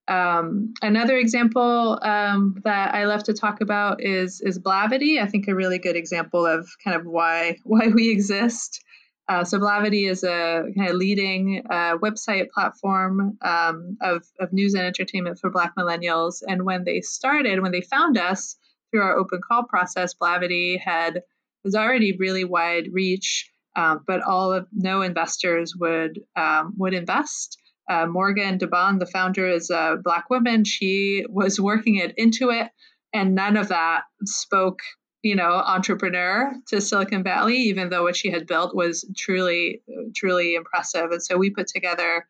Um, 0.08 0.74
another 0.82 1.16
example 1.16 1.98
um, 2.02 2.56
that 2.64 2.92
I 2.94 3.04
love 3.04 3.22
to 3.24 3.34
talk 3.34 3.60
about 3.60 4.02
is 4.02 4.40
is 4.40 4.58
Blavity. 4.58 5.22
I 5.22 5.26
think 5.26 5.46
a 5.46 5.54
really 5.54 5.78
good 5.78 5.96
example 5.96 6.44
of 6.44 6.68
kind 6.82 6.96
of 6.96 7.06
why 7.06 7.58
why 7.64 7.88
we 7.88 8.10
exist. 8.10 8.82
Uh, 9.28 9.44
so 9.44 9.58
Blavity 9.58 10.10
is 10.10 10.24
a 10.24 10.64
kind 10.76 10.88
of 10.88 10.96
leading 10.96 11.62
uh, 11.70 11.98
website 11.98 12.48
platform 12.48 13.36
um, 13.42 13.98
of, 14.00 14.24
of 14.40 14.54
news 14.54 14.72
and 14.72 14.82
entertainment 14.82 15.38
for 15.38 15.50
Black 15.50 15.74
millennials. 15.78 16.42
And 16.48 16.64
when 16.64 16.84
they 16.84 17.02
started, 17.02 17.60
when 17.60 17.70
they 17.70 17.82
found 17.82 18.16
us 18.16 18.56
through 18.90 19.02
our 19.02 19.18
open 19.18 19.42
call 19.46 19.64
process, 19.64 20.14
Blavity 20.14 20.80
had 20.80 21.20
was 21.62 21.74
already 21.74 22.16
really 22.16 22.44
wide 22.44 22.86
reach 22.90 23.50
um, 23.78 24.02
but 24.06 24.22
all 24.22 24.52
of 24.52 24.66
no 24.72 25.02
investors 25.02 25.74
would 25.78 26.20
um, 26.34 26.74
would 26.76 26.94
invest. 26.94 27.56
Uh, 27.88 28.06
Morgan 28.06 28.58
DeBaun, 28.58 28.98
the 28.98 29.06
founder, 29.06 29.48
is 29.48 29.70
a 29.70 29.96
black 30.02 30.28
woman. 30.28 30.64
She 30.64 31.24
was 31.28 31.60
working 31.60 31.96
it 31.96 32.12
into 32.16 32.50
it, 32.50 32.68
and 33.14 33.34
none 33.34 33.56
of 33.56 33.68
that 33.68 34.02
spoke 34.24 34.80
you 35.22 35.34
know, 35.34 35.50
entrepreneur 35.50 36.52
to 36.68 36.80
Silicon 36.80 37.24
Valley, 37.24 37.56
even 37.56 37.90
though 37.90 38.04
what 38.04 38.16
she 38.16 38.30
had 38.30 38.46
built 38.46 38.74
was 38.74 39.04
truly, 39.16 39.82
truly 40.14 40.54
impressive. 40.54 41.10
And 41.10 41.22
so 41.22 41.36
we 41.36 41.50
put 41.50 41.66
together 41.66 42.24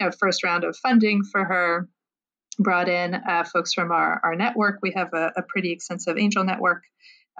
a 0.00 0.10
first 0.10 0.42
round 0.42 0.64
of 0.64 0.74
funding 0.78 1.22
for 1.22 1.44
her, 1.44 1.88
brought 2.58 2.88
in 2.88 3.14
uh, 3.14 3.44
folks 3.44 3.74
from 3.74 3.92
our, 3.92 4.20
our 4.24 4.34
network. 4.34 4.78
We 4.82 4.92
have 4.92 5.12
a, 5.12 5.32
a 5.36 5.42
pretty 5.42 5.70
extensive 5.70 6.16
angel 6.16 6.42
network 6.42 6.82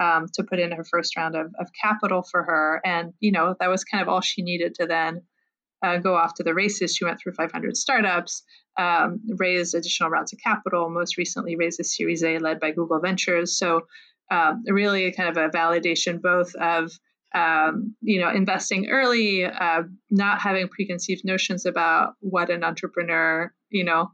um, 0.01 0.27
to 0.35 0.43
put 0.43 0.59
in 0.59 0.73
her 0.73 0.85
first 0.85 1.17
round 1.17 1.37
of, 1.37 1.53
of 1.59 1.69
capital 1.81 2.23
for 2.23 2.43
her. 2.43 2.81
And, 2.85 3.13
you 3.21 3.33
know, 3.33 3.55
that 3.61 3.69
was 3.69 3.85
kind 3.85 4.03
of 4.03 4.09
all 4.09 4.21
she 4.21 4.43
needed 4.43 4.75
to 4.77 4.87
then 4.87 5.23
uh, 5.85 5.99
go 5.99 6.15
off 6.15 6.35
to 6.35 6.43
the 6.43 6.55
races. 6.55 6.97
She 6.97 7.05
went 7.05 7.21
through 7.21 7.35
500 7.35 7.77
startups, 7.77 8.43
um, 8.79 9.21
raised 9.37 9.75
additional 9.75 10.11
rounds 10.11 10.33
of 10.33 10.39
capital, 10.43 10.91
most 10.91 11.19
recently 11.19 11.57
raised 11.57 11.81
a 11.81 11.85
Series 11.85 12.25
A 12.25 12.39
led 12.39 12.61
by 12.61 12.73
Google 12.73 13.01
Ventures. 13.01 13.59
So 13.59 13.83
um, 14.31 14.63
really 14.67 15.13
kind 15.13 15.29
of 15.29 15.37
a 15.37 15.49
validation 15.49 16.21
both 16.21 16.55
of 16.55 16.93
um, 17.35 17.95
you 18.01 18.21
know 18.21 18.31
investing 18.31 18.89
early, 18.91 19.45
uh, 19.45 19.83
not 20.11 20.41
having 20.41 20.69
preconceived 20.69 21.23
notions 21.25 21.65
about 21.67 22.15
what 22.21 22.51
an 22.51 22.65
entrepreneur 22.65 23.53
you 23.71 23.85
know 23.85 24.11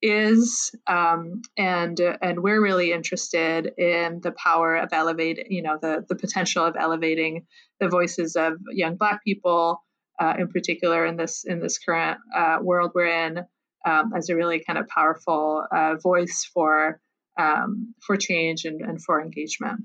is 0.00 0.74
um, 0.86 1.42
and 1.56 2.00
and 2.22 2.40
we're 2.40 2.62
really 2.62 2.92
interested 2.92 3.72
in 3.78 4.20
the 4.22 4.32
power 4.32 4.76
of 4.76 4.90
elevating 4.92 5.46
you 5.50 5.62
know 5.62 5.78
the 5.80 6.04
the 6.08 6.14
potential 6.14 6.64
of 6.64 6.76
elevating 6.78 7.46
the 7.80 7.88
voices 7.88 8.36
of 8.36 8.54
young 8.70 8.96
black 8.96 9.24
people 9.24 9.82
uh, 10.20 10.34
in 10.38 10.48
particular 10.48 11.04
in 11.04 11.16
this 11.16 11.44
in 11.44 11.60
this 11.60 11.78
current 11.78 12.18
uh, 12.36 12.58
world 12.62 12.92
we're 12.94 13.06
in 13.06 13.38
um, 13.86 14.12
as 14.16 14.28
a 14.28 14.36
really 14.36 14.62
kind 14.64 14.78
of 14.78 14.88
powerful 14.88 15.64
uh, 15.72 15.94
voice 15.96 16.48
for 16.52 17.00
um, 17.38 17.94
for 18.04 18.16
change 18.16 18.64
and, 18.64 18.80
and 18.80 19.02
for 19.02 19.22
engagement. 19.22 19.82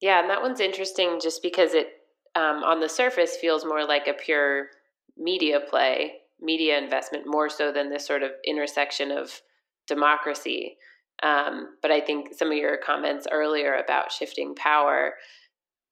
Yeah, 0.00 0.20
and 0.20 0.30
that 0.30 0.42
one's 0.42 0.60
interesting 0.60 1.18
just 1.20 1.42
because 1.42 1.74
it 1.74 1.88
um, 2.34 2.62
on 2.62 2.80
the 2.80 2.88
surface 2.88 3.36
feels 3.36 3.64
more 3.64 3.84
like 3.84 4.06
a 4.06 4.12
pure 4.12 4.68
media 5.16 5.60
play, 5.60 6.12
media 6.40 6.78
investment, 6.78 7.24
more 7.26 7.48
so 7.48 7.72
than 7.72 7.90
this 7.90 8.06
sort 8.06 8.22
of 8.22 8.30
intersection 8.46 9.10
of 9.10 9.40
democracy. 9.86 10.76
Um, 11.22 11.76
but 11.80 11.90
I 11.90 12.00
think 12.00 12.34
some 12.34 12.48
of 12.48 12.58
your 12.58 12.76
comments 12.76 13.26
earlier 13.30 13.74
about 13.74 14.12
shifting 14.12 14.54
power 14.54 15.14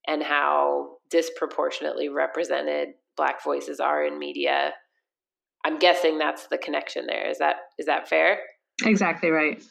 and 0.06 0.22
how 0.22 0.96
disproportionately 1.10 2.08
represented 2.08 2.88
Black 3.16 3.42
voices 3.42 3.80
are 3.80 4.04
in 4.04 4.18
media. 4.18 4.74
I'm 5.64 5.78
guessing 5.78 6.18
that's 6.18 6.48
the 6.48 6.58
connection 6.58 7.06
there. 7.06 7.30
Is 7.30 7.38
that 7.38 7.56
is 7.78 7.86
that 7.86 8.08
fair? 8.08 8.40
Exactly 8.84 9.30
right 9.30 9.62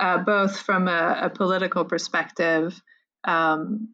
uh, 0.00 0.18
both 0.18 0.56
from 0.56 0.88
a, 0.88 1.18
a 1.22 1.30
political 1.30 1.84
perspective, 1.84 2.80
um, 3.24 3.90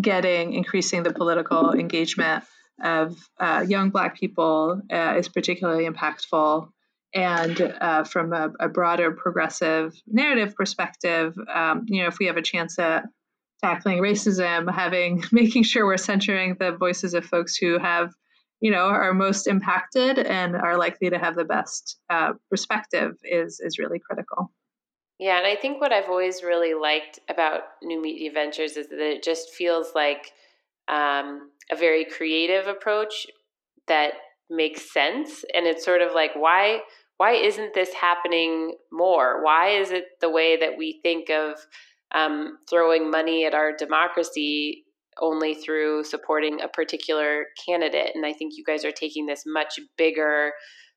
getting 0.00 0.54
increasing 0.54 1.02
the 1.02 1.12
political 1.12 1.72
engagement 1.74 2.44
of 2.82 3.16
uh, 3.40 3.64
young 3.66 3.90
Black 3.90 4.18
people 4.18 4.80
uh, 4.92 5.14
is 5.16 5.28
particularly 5.28 5.88
impactful. 5.88 6.68
And 7.14 7.60
uh, 7.60 8.04
from 8.04 8.32
a, 8.32 8.52
a, 8.60 8.68
broader 8.68 9.12
progressive 9.12 9.94
narrative 10.06 10.54
perspective, 10.54 11.34
um, 11.52 11.86
you 11.86 12.02
know, 12.02 12.08
if 12.08 12.18
we 12.18 12.26
have 12.26 12.36
a 12.36 12.42
chance 12.42 12.78
at 12.78 13.04
tackling 13.62 13.98
racism, 13.98 14.72
having 14.72 15.24
making 15.32 15.62
sure 15.62 15.86
we're 15.86 15.96
centering 15.96 16.56
the 16.58 16.72
voices 16.72 17.14
of 17.14 17.24
folks 17.24 17.56
who 17.56 17.78
have 17.78 18.12
you 18.60 18.70
know 18.70 18.86
are 18.86 19.14
most 19.14 19.46
impacted 19.46 20.18
and 20.18 20.56
are 20.56 20.76
likely 20.76 21.10
to 21.10 21.18
have 21.18 21.36
the 21.36 21.44
best 21.44 21.98
uh, 22.10 22.32
perspective 22.50 23.16
is 23.24 23.60
is 23.60 23.78
really 23.78 23.98
critical 23.98 24.50
yeah 25.18 25.38
and 25.38 25.46
i 25.46 25.54
think 25.54 25.80
what 25.80 25.92
i've 25.92 26.08
always 26.08 26.42
really 26.42 26.74
liked 26.74 27.20
about 27.28 27.62
new 27.82 28.00
media 28.00 28.30
ventures 28.32 28.76
is 28.76 28.88
that 28.88 28.98
it 28.98 29.22
just 29.22 29.50
feels 29.50 29.92
like 29.94 30.32
um, 30.88 31.50
a 31.70 31.76
very 31.76 32.04
creative 32.04 32.66
approach 32.66 33.26
that 33.86 34.14
makes 34.50 34.92
sense 34.92 35.44
and 35.54 35.66
it's 35.66 35.84
sort 35.84 36.00
of 36.00 36.14
like 36.14 36.30
why 36.34 36.80
why 37.18 37.32
isn't 37.32 37.74
this 37.74 37.92
happening 37.92 38.74
more 38.90 39.44
why 39.44 39.68
is 39.68 39.90
it 39.90 40.04
the 40.20 40.30
way 40.30 40.56
that 40.56 40.78
we 40.78 41.00
think 41.02 41.28
of 41.28 41.54
um, 42.14 42.58
throwing 42.68 43.10
money 43.10 43.44
at 43.44 43.54
our 43.54 43.72
democracy 43.76 44.84
only 45.20 45.54
through 45.54 46.04
supporting 46.04 46.60
a 46.60 46.68
particular 46.68 47.46
candidate. 47.66 48.12
And 48.14 48.24
I 48.24 48.32
think 48.32 48.54
you 48.56 48.64
guys 48.64 48.84
are 48.84 48.92
taking 48.92 49.26
this 49.26 49.44
much 49.46 49.78
bigger 49.96 50.52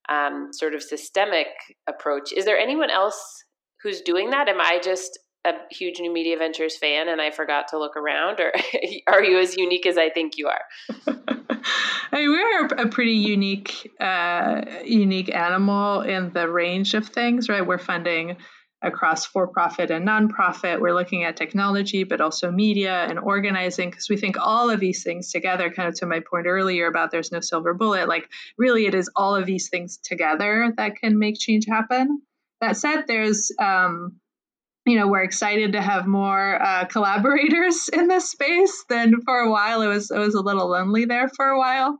um, 0.09 0.49
sort 0.51 0.73
of 0.73 0.83
systemic 0.83 1.47
approach. 1.87 2.31
Is 2.33 2.45
there 2.45 2.57
anyone 2.57 2.89
else 2.89 3.43
who's 3.81 4.01
doing 4.01 4.29
that? 4.31 4.47
Am 4.47 4.61
I 4.61 4.79
just 4.81 5.17
a 5.45 5.53
huge 5.71 5.99
new 5.99 6.13
media 6.13 6.37
ventures 6.37 6.77
fan 6.77 7.07
and 7.07 7.21
I 7.21 7.31
forgot 7.31 7.69
to 7.69 7.79
look 7.79 7.97
around, 7.97 8.39
or 8.39 8.51
are 9.07 9.23
you 9.23 9.39
as 9.39 9.57
unique 9.57 9.85
as 9.85 9.97
I 9.97 10.09
think 10.09 10.37
you 10.37 10.47
are? 10.47 10.61
I 12.13 12.17
mean, 12.17 12.31
we're 12.31 12.65
a 12.65 12.89
pretty 12.89 13.13
unique, 13.13 13.91
uh, 13.99 14.61
unique 14.83 15.33
animal 15.33 16.01
in 16.01 16.31
the 16.31 16.49
range 16.49 16.93
of 16.93 17.07
things, 17.07 17.47
right? 17.49 17.65
We're 17.65 17.77
funding 17.77 18.37
across 18.81 19.25
for 19.25 19.47
profit 19.47 19.91
and 19.91 20.07
nonprofit. 20.07 20.81
We're 20.81 20.93
looking 20.93 21.23
at 21.23 21.37
technology, 21.37 22.03
but 22.03 22.19
also 22.19 22.51
media 22.51 23.05
and 23.07 23.19
organizing, 23.19 23.91
because 23.91 24.09
we 24.09 24.17
think 24.17 24.37
all 24.39 24.69
of 24.69 24.79
these 24.79 25.03
things 25.03 25.31
together, 25.31 25.69
kind 25.69 25.87
of 25.87 25.95
to 25.99 26.05
my 26.05 26.19
point 26.19 26.47
earlier 26.47 26.87
about 26.87 27.11
there's 27.11 27.31
no 27.31 27.39
silver 27.41 27.73
bullet, 27.73 28.07
like 28.07 28.27
really 28.57 28.87
it 28.87 28.95
is 28.95 29.09
all 29.15 29.35
of 29.35 29.45
these 29.45 29.69
things 29.69 29.97
together 29.97 30.73
that 30.77 30.95
can 30.95 31.19
make 31.19 31.39
change 31.39 31.65
happen. 31.67 32.21
That 32.59 32.77
said, 32.77 33.03
there's, 33.07 33.51
um, 33.59 34.19
you 34.91 34.97
know, 34.97 35.07
we're 35.07 35.23
excited 35.23 35.71
to 35.71 35.81
have 35.81 36.05
more 36.05 36.61
uh, 36.61 36.83
collaborators 36.83 37.89
in 37.93 38.09
this 38.09 38.29
space 38.29 38.83
than 38.89 39.21
for 39.21 39.37
a 39.37 39.49
while. 39.49 39.81
It 39.81 39.87
was 39.87 40.11
it 40.11 40.17
was 40.17 40.35
a 40.35 40.41
little 40.41 40.69
lonely 40.69 41.05
there 41.05 41.29
for 41.29 41.45
a 41.45 41.57
while. 41.57 41.97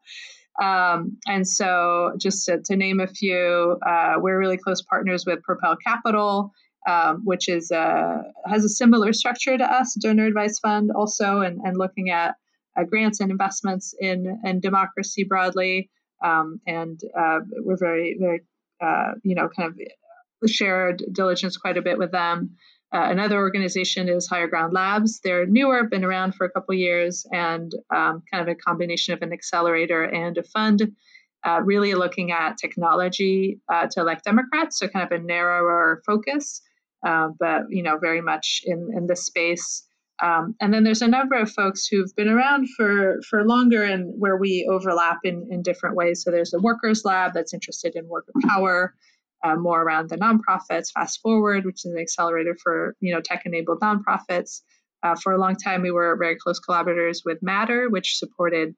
Um, 0.61 1.17
and 1.25 1.47
so, 1.47 2.11
just 2.19 2.45
to, 2.47 2.59
to 2.65 2.75
name 2.75 2.99
a 2.99 3.07
few, 3.07 3.79
uh, 3.87 4.15
we're 4.17 4.37
really 4.37 4.57
close 4.57 4.81
partners 4.81 5.23
with 5.25 5.41
Propel 5.41 5.77
Capital, 5.87 6.51
um, 6.85 7.21
which 7.23 7.47
is 7.47 7.71
uh, 7.71 8.17
has 8.45 8.65
a 8.65 8.69
similar 8.69 9.13
structure 9.13 9.57
to 9.57 9.63
us, 9.63 9.95
donor 9.95 10.25
advice 10.25 10.59
fund, 10.59 10.91
also, 10.93 11.39
and, 11.39 11.61
and 11.63 11.77
looking 11.77 12.09
at 12.09 12.35
uh, 12.77 12.83
grants 12.83 13.21
and 13.21 13.31
investments 13.31 13.95
in 14.01 14.37
and 14.43 14.61
democracy 14.61 15.23
broadly. 15.23 15.89
Um, 16.21 16.59
and 16.67 16.99
uh, 17.17 17.39
we're 17.63 17.77
very, 17.77 18.17
very, 18.19 18.41
you 19.23 19.33
know, 19.33 19.47
kind 19.47 19.69
of 19.69 20.49
shared 20.49 21.03
diligence 21.11 21.55
quite 21.55 21.77
a 21.77 21.81
bit 21.81 21.97
with 21.97 22.11
them. 22.11 22.57
Uh, 22.93 23.07
another 23.09 23.37
organization 23.37 24.09
is 24.09 24.27
Higher 24.27 24.47
Ground 24.47 24.73
Labs. 24.73 25.21
They're 25.23 25.45
newer, 25.45 25.85
been 25.85 26.03
around 26.03 26.35
for 26.35 26.45
a 26.45 26.49
couple 26.49 26.75
years, 26.75 27.25
and 27.31 27.71
um, 27.93 28.21
kind 28.31 28.41
of 28.41 28.47
a 28.47 28.55
combination 28.55 29.13
of 29.13 29.21
an 29.21 29.31
accelerator 29.31 30.03
and 30.03 30.37
a 30.37 30.43
fund 30.43 30.91
uh, 31.45 31.61
really 31.63 31.93
looking 31.93 32.31
at 32.31 32.57
technology 32.57 33.59
uh, 33.71 33.87
to 33.91 34.01
elect 34.01 34.25
Democrats, 34.25 34.77
so 34.79 34.87
kind 34.87 35.05
of 35.05 35.19
a 35.19 35.23
narrower 35.23 36.01
focus. 36.05 36.61
Uh, 37.05 37.29
but 37.39 37.63
you 37.69 37.81
know, 37.81 37.97
very 37.97 38.21
much 38.21 38.61
in 38.65 38.89
in 38.95 39.07
this 39.07 39.25
space. 39.25 39.87
Um, 40.21 40.53
and 40.61 40.71
then 40.71 40.83
there's 40.83 41.01
a 41.01 41.07
number 41.07 41.35
of 41.35 41.51
folks 41.51 41.87
who've 41.87 42.15
been 42.15 42.27
around 42.27 42.67
for 42.77 43.19
for 43.27 43.43
longer 43.43 43.83
and 43.83 44.13
where 44.19 44.37
we 44.37 44.67
overlap 44.69 45.19
in 45.23 45.47
in 45.49 45.63
different 45.63 45.95
ways. 45.95 46.23
So 46.23 46.29
there's 46.29 46.53
a 46.53 46.59
workers 46.59 47.03
lab 47.05 47.33
that's 47.33 47.53
interested 47.53 47.95
in 47.95 48.07
worker 48.07 48.33
power, 48.47 48.93
uh, 49.43 49.55
more 49.55 49.81
around 49.81 50.09
the 50.09 50.17
nonprofits. 50.17 50.91
Fast 50.93 51.19
Forward, 51.21 51.65
which 51.65 51.85
is 51.85 51.91
an 51.91 51.99
accelerator 51.99 52.55
for 52.61 52.95
you 52.99 53.13
know 53.13 53.21
tech 53.21 53.43
enabled 53.45 53.79
nonprofits. 53.81 54.61
Uh, 55.03 55.15
for 55.15 55.33
a 55.33 55.39
long 55.39 55.55
time, 55.55 55.81
we 55.81 55.91
were 55.91 56.15
very 56.17 56.35
close 56.35 56.59
collaborators 56.59 57.23
with 57.25 57.41
Matter, 57.41 57.89
which 57.89 58.17
supported 58.17 58.75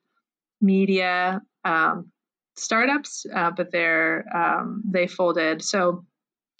media 0.61 1.41
um, 1.65 2.11
startups, 2.55 3.25
uh, 3.33 3.51
but 3.51 3.71
they're 3.71 4.25
um, 4.35 4.83
they 4.85 5.07
folded. 5.07 5.61
So 5.61 6.05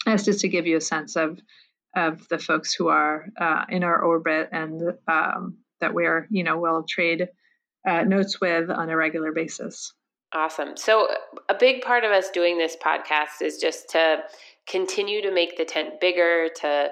that's 0.04 0.24
just 0.24 0.40
to 0.40 0.48
give 0.48 0.66
you 0.66 0.76
a 0.76 0.82
sense 0.82 1.16
of 1.16 1.40
of 1.96 2.26
the 2.28 2.38
folks 2.38 2.74
who 2.74 2.88
are 2.88 3.26
uh, 3.40 3.64
in 3.68 3.84
our 3.84 4.02
orbit 4.02 4.48
and 4.52 4.82
um, 5.08 5.58
that 5.80 5.94
we're 5.94 6.26
you 6.30 6.44
know 6.44 6.58
will 6.58 6.84
trade 6.88 7.28
uh, 7.86 8.02
notes 8.02 8.40
with 8.40 8.70
on 8.70 8.90
a 8.90 8.96
regular 8.96 9.32
basis. 9.32 9.92
Awesome. 10.34 10.76
So 10.76 11.08
a 11.48 11.54
big 11.54 11.82
part 11.82 12.02
of 12.02 12.10
us 12.10 12.28
doing 12.30 12.58
this 12.58 12.76
podcast 12.84 13.40
is 13.40 13.58
just 13.58 13.88
to 13.90 14.24
continue 14.66 15.22
to 15.22 15.32
make 15.32 15.56
the 15.56 15.64
tent 15.64 16.00
bigger, 16.00 16.48
to 16.60 16.90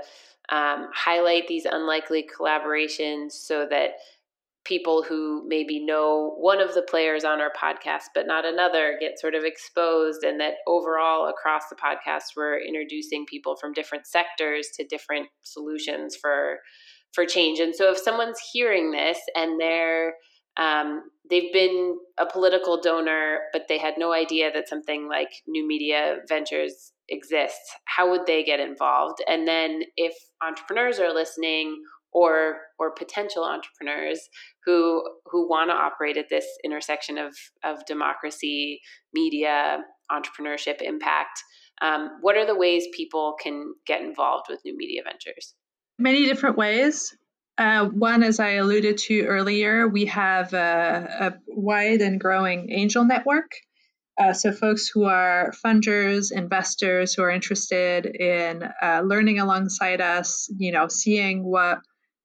um, 0.48 0.88
highlight 0.94 1.48
these 1.48 1.64
unlikely 1.64 2.24
collaborations, 2.38 3.33
so 3.33 3.66
that 3.68 3.94
people 4.64 5.02
who 5.02 5.42
maybe 5.48 5.85
know 5.85 6.35
one 6.38 6.61
of 6.61 6.74
the 6.74 6.83
players 6.83 7.24
on 7.24 7.40
our 7.40 7.52
podcast 7.61 8.05
but 8.14 8.26
not 8.28 8.44
another 8.44 8.96
get 9.00 9.18
sort 9.18 9.35
of 9.35 9.42
exposed 9.42 10.22
and 10.22 10.38
that 10.40 10.55
overall 10.68 11.28
across 11.28 11.64
the 11.68 11.74
podcast 11.74 12.22
we're 12.37 12.61
introducing 12.61 13.26
people 13.26 13.57
from 13.57 13.72
different 13.72 14.07
sectors 14.07 14.68
to 14.76 14.85
different 14.87 15.26
solutions 15.42 16.14
for 16.14 16.59
for 17.12 17.26
change 17.26 17.59
and 17.59 17.74
so 17.74 17.90
if 17.90 17.98
someone's 17.98 18.38
hearing 18.52 18.92
this 18.92 19.18
and 19.35 19.61
they're 19.61 20.14
um, 20.56 21.02
they've 21.30 21.52
been 21.52 21.96
a 22.18 22.26
political 22.26 22.80
donor 22.80 23.38
but 23.52 23.66
they 23.68 23.78
had 23.78 23.94
no 23.96 24.12
idea 24.12 24.50
that 24.52 24.68
something 24.68 25.08
like 25.08 25.30
new 25.46 25.66
media 25.66 26.16
ventures 26.28 26.92
exists 27.08 27.74
how 27.84 28.10
would 28.10 28.26
they 28.26 28.42
get 28.44 28.60
involved 28.60 29.22
and 29.28 29.46
then 29.46 29.82
if 29.96 30.14
entrepreneurs 30.42 30.98
are 30.98 31.12
listening 31.12 31.76
or 32.12 32.58
or 32.78 32.92
potential 32.92 33.44
entrepreneurs 33.44 34.28
who 34.64 35.02
who 35.26 35.48
want 35.48 35.70
to 35.70 35.74
operate 35.74 36.16
at 36.16 36.28
this 36.28 36.46
intersection 36.64 37.18
of 37.18 37.34
of 37.64 37.84
democracy, 37.86 38.80
media, 39.14 39.78
entrepreneurship, 40.10 40.80
impact. 40.82 41.42
Um, 41.80 42.10
what 42.20 42.36
are 42.36 42.46
the 42.46 42.54
ways 42.54 42.84
people 42.94 43.34
can 43.42 43.74
get 43.86 44.02
involved 44.02 44.46
with 44.48 44.60
new 44.64 44.76
media 44.76 45.02
ventures? 45.04 45.54
Many 45.98 46.26
different 46.26 46.56
ways. 46.56 47.16
Uh, 47.58 47.86
one, 47.86 48.22
as 48.22 48.40
I 48.40 48.52
alluded 48.52 48.98
to 48.98 49.22
earlier, 49.22 49.86
we 49.86 50.06
have 50.06 50.54
a, 50.54 51.16
a 51.20 51.34
wide 51.46 52.00
and 52.00 52.18
growing 52.18 52.72
angel 52.72 53.04
network. 53.04 53.52
Uh, 54.18 54.32
so, 54.32 54.52
folks 54.52 54.88
who 54.88 55.04
are 55.04 55.52
funders, 55.64 56.32
investors 56.32 57.14
who 57.14 57.22
are 57.22 57.30
interested 57.30 58.06
in 58.06 58.62
uh, 58.82 59.02
learning 59.04 59.38
alongside 59.38 60.00
us, 60.00 60.48
you 60.56 60.72
know, 60.72 60.88
seeing 60.88 61.44
what 61.44 61.78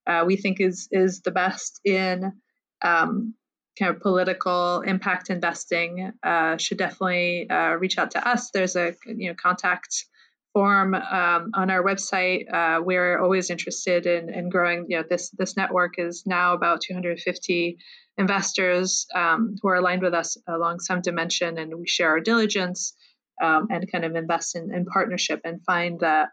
uh, 0.06 0.24
we 0.26 0.38
think 0.38 0.60
is 0.60 0.88
is 0.92 1.22
the 1.22 1.32
best 1.32 1.80
in 1.84 2.34
um, 2.82 3.34
kind 3.78 3.96
of 3.96 4.02
political 4.02 4.82
impact 4.82 5.30
investing, 5.30 6.12
uh, 6.24 6.58
should 6.58 6.78
definitely 6.78 7.50
uh, 7.50 7.74
reach 7.76 7.98
out 7.98 8.12
to 8.12 8.28
us. 8.28 8.50
There's 8.52 8.76
a 8.76 8.96
you 9.06 9.30
know 9.30 9.36
contact 9.36 10.06
form 10.58 10.96
um, 10.96 11.52
on 11.54 11.70
our 11.70 11.84
website. 11.84 12.52
Uh, 12.52 12.82
we're 12.82 13.22
always 13.22 13.52
interested 13.52 14.08
in, 14.08 14.34
in 14.34 14.50
growing. 14.50 14.88
You 14.90 14.98
know, 14.98 15.04
this 15.08 15.30
this 15.38 15.56
network 15.56 16.00
is 16.00 16.24
now 16.26 16.54
about 16.54 16.82
250 16.82 17.78
investors 18.18 19.06
um, 19.14 19.54
who 19.62 19.70
are 19.70 19.76
aligned 19.76 20.02
with 20.02 20.16
us 20.16 20.36
along 20.48 20.80
some 20.80 21.02
dimension, 21.02 21.60
and 21.60 21.76
we 21.78 21.86
share 21.86 22.10
our 22.10 22.20
diligence 22.20 22.96
um, 23.40 23.68
and 23.70 23.92
kind 23.92 24.04
of 24.04 24.16
invest 24.16 24.56
in, 24.56 24.74
in 24.74 24.86
partnership 24.86 25.42
and 25.44 25.64
find 25.64 26.00
that. 26.00 26.30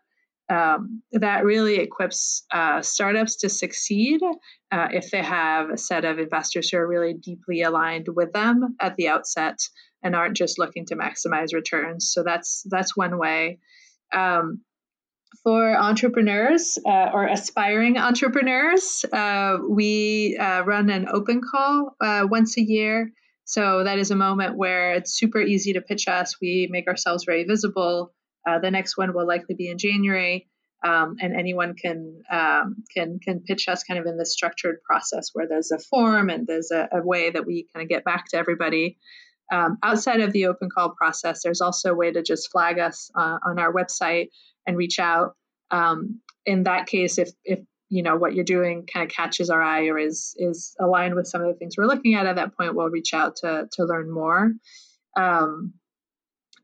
Um, 0.51 1.03
that 1.13 1.43
really 1.47 1.77
equips 1.77 2.45
uh, 2.53 2.83
startups 2.83 3.37
to 3.37 3.49
succeed 3.49 4.21
uh, 4.73 4.89
if 4.93 5.11
they 5.11 5.23
have 5.23 5.71
a 5.71 5.79
set 5.79 6.05
of 6.05 6.19
investors 6.19 6.69
who 6.69 6.77
are 6.77 6.87
really 6.87 7.15
deeply 7.15 7.63
aligned 7.63 8.09
with 8.15 8.31
them 8.35 8.77
at 8.79 8.95
the 8.97 9.09
outset 9.09 9.59
and 10.03 10.15
aren't 10.15 10.37
just 10.37 10.59
looking 10.59 10.85
to 10.85 10.97
maximize 10.97 11.55
returns. 11.55 12.11
So 12.13 12.23
that's 12.23 12.63
that's 12.71 12.95
one 12.95 13.17
way. 13.17 13.59
Um, 14.15 14.63
for 15.43 15.77
entrepreneurs 15.77 16.79
uh, 16.87 17.11
or 17.13 17.27
aspiring 17.27 17.99
entrepreneurs, 17.99 19.05
uh, 19.13 19.59
we 19.69 20.39
uh, 20.41 20.63
run 20.63 20.89
an 20.89 21.07
open 21.13 21.43
call 21.43 21.95
uh, 22.01 22.27
once 22.29 22.57
a 22.57 22.63
year. 22.63 23.11
So 23.45 23.85
that 23.85 23.99
is 23.99 24.11
a 24.11 24.17
moment 24.17 24.57
where 24.57 24.95
it's 24.95 25.19
super 25.19 25.41
easy 25.41 25.75
to 25.75 25.83
pitch 25.83 26.09
us. 26.09 26.37
We 26.41 26.69
make 26.71 26.89
ourselves 26.89 27.25
very 27.25 27.45
visible. 27.45 28.15
Uh, 28.49 28.59
the 28.59 28.71
next 28.71 28.97
one 28.97 29.15
will 29.15 29.27
likely 29.27 29.55
be 29.55 29.69
in 29.69 29.77
January, 29.77 30.49
um, 30.85 31.17
and 31.21 31.35
anyone 31.35 31.75
can 31.75 32.23
um, 32.31 32.77
can 32.95 33.19
can 33.19 33.41
pitch 33.41 33.69
us 33.69 33.85
kind 33.85 34.01
of 34.01 34.07
in 34.07 34.17
this 34.17 34.33
structured 34.33 34.83
process 34.83 35.31
where 35.33 35.47
there's 35.47 35.73
a 35.73 35.79
form 35.79 36.31
and 36.31 36.47
there's 36.47 36.71
a, 36.71 36.89
a 36.93 37.03
way 37.03 37.31
that 37.31 37.47
we 37.47 37.67
kind 37.75 37.83
of 37.83 37.89
get 37.89 38.05
back 38.05 38.27
to 38.31 38.37
everybody. 38.37 38.99
Um, 39.53 39.79
outside 39.83 40.21
of 40.21 40.33
the 40.33 40.47
open 40.47 40.69
call 40.75 40.91
process, 40.91 41.43
there's 41.43 41.61
also 41.61 41.93
a 41.93 41.95
way 41.95 42.11
to 42.11 42.23
just 42.23 42.51
flag 42.51 42.79
us 42.79 43.11
uh, 43.15 43.39
on 43.47 43.59
our 43.59 43.73
website 43.73 44.29
and 44.67 44.77
reach 44.77 44.99
out. 44.99 45.35
Um, 45.71 46.21
in 46.47 46.65
that 46.65 46.87
case, 46.87 47.19
if 47.19 47.31
if 47.45 47.61
you 47.89 48.03
know 48.03 48.17
what 48.17 48.35
you're 48.35 48.45
doing 48.45 48.87
kind 48.93 49.09
of 49.09 49.15
catches 49.15 49.51
our 49.51 49.63
eye 49.63 49.87
or 49.89 49.99
is 49.99 50.35
is 50.39 50.75
aligned 50.81 51.15
with 51.15 51.27
some 51.27 51.43
of 51.43 51.49
the 51.49 51.55
things 51.55 51.75
we're 51.77 51.87
looking 51.87 52.15
at 52.15 52.27
at 52.27 52.37
that 52.37 52.57
point, 52.57 52.75
we'll 52.75 52.89
reach 52.89 53.15
out 53.15 53.37
to 53.37 53.69
to 53.73 53.85
learn 53.85 54.11
more. 54.11 54.53
Um, 55.17 55.75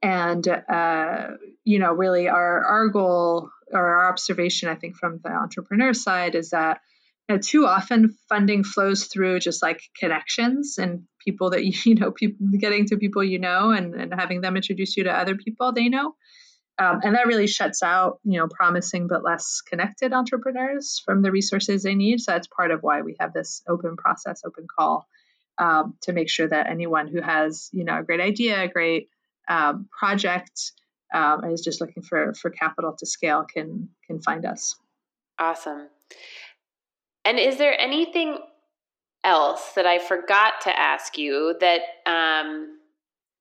and 0.03 0.47
uh, 0.49 1.29
you 1.65 1.79
know, 1.79 1.93
really, 1.93 2.29
our 2.29 2.65
our 2.65 2.89
goal 2.89 3.51
or 3.73 3.81
our 3.81 4.09
observation, 4.09 4.69
I 4.69 4.75
think, 4.75 4.97
from 4.97 5.21
the 5.23 5.31
entrepreneur 5.31 5.93
side, 5.93 6.35
is 6.35 6.51
that 6.51 6.81
you 7.29 7.37
know, 7.37 7.41
too 7.41 7.67
often 7.67 8.17
funding 8.29 8.65
flows 8.65 9.05
through 9.05 9.41
just 9.41 9.63
like 9.63 9.81
connections 9.99 10.79
and 10.79 11.03
people 11.25 11.51
that 11.51 11.65
you 11.87 11.95
know 11.95 12.11
people 12.11 12.47
getting 12.59 12.87
to 12.87 12.97
people 12.97 13.23
you 13.23 13.39
know 13.39 13.71
and, 13.71 13.95
and 13.95 14.15
having 14.15 14.41
them 14.41 14.57
introduce 14.57 14.97
you 14.97 15.05
to 15.05 15.13
other 15.13 15.37
people 15.37 15.73
they 15.73 15.89
know. 15.89 16.15
Um, 16.79 17.01
and 17.05 17.15
that 17.15 17.27
really 17.27 17.47
shuts 17.47 17.83
out 17.83 18.21
you 18.25 18.39
know 18.39 18.49
promising 18.49 19.07
but 19.07 19.23
less 19.23 19.61
connected 19.61 20.13
entrepreneurs 20.13 21.03
from 21.05 21.23
the 21.23 21.31
resources 21.31 21.83
they 21.83 21.95
need. 21.95 22.21
So 22.21 22.33
that's 22.33 22.49
part 22.49 22.71
of 22.71 22.83
why 22.83 23.03
we 23.03 23.17
have 23.21 23.33
this 23.33 23.63
open 23.69 23.97
process 23.97 24.43
open 24.45 24.67
call 24.67 25.07
um, 25.59 25.95
to 26.03 26.13
make 26.13 26.31
sure 26.31 26.49
that 26.49 26.69
anyone 26.69 27.09
who 27.09 27.21
has 27.21 27.69
you 27.73 27.85
know 27.85 27.99
a 27.99 28.03
great 28.03 28.21
idea 28.21 28.63
a 28.63 28.69
great 28.69 29.09
um, 29.49 29.89
project 29.97 30.73
um, 31.13 31.43
and 31.43 31.53
is 31.53 31.61
just 31.61 31.81
looking 31.81 32.03
for 32.03 32.35
for 32.35 32.51
capital 32.51 32.95
to 32.99 33.07
scale 33.07 33.45
can 33.45 33.89
can 34.07 34.21
find 34.21 34.47
us. 34.47 34.77
Awesome. 35.39 35.89
And 37.25 37.39
is 37.39 37.59
there 37.59 37.79
anything 37.79 38.39
else 39.25 39.73
that 39.77 39.87
I 39.87 39.99
forgot 39.99 40.55
to 40.63 40.79
ask 40.79 41.19
you 41.19 41.55
that 41.61 41.81
um, 42.07 42.79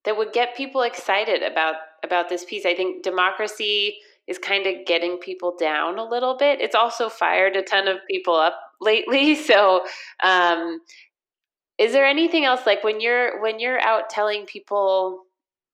that 0.05 0.17
would 0.17 0.33
get 0.33 0.55
people 0.55 0.81
excited 0.81 1.43
about 1.43 1.75
about 2.03 2.29
this 2.29 2.45
piece? 2.45 2.65
I 2.65 2.75
think 2.75 3.03
democracy 3.03 3.97
is 4.27 4.37
kind 4.37 4.67
of 4.67 4.85
getting 4.85 5.17
people 5.17 5.55
down 5.59 5.97
a 5.97 6.07
little 6.07 6.37
bit. 6.37 6.61
It's 6.61 6.75
also 6.75 7.09
fired 7.09 7.55
a 7.55 7.63
ton 7.63 7.87
of 7.87 7.97
people 8.09 8.35
up 8.35 8.59
lately. 8.81 9.35
So, 9.35 9.85
um, 10.23 10.79
is 11.77 11.91
there 11.91 12.05
anything 12.05 12.45
else 12.45 12.65
like 12.65 12.83
when 12.83 13.01
you're 13.01 13.41
when 13.41 13.59
you're 13.59 13.81
out 13.81 14.09
telling 14.09 14.45
people 14.45 15.23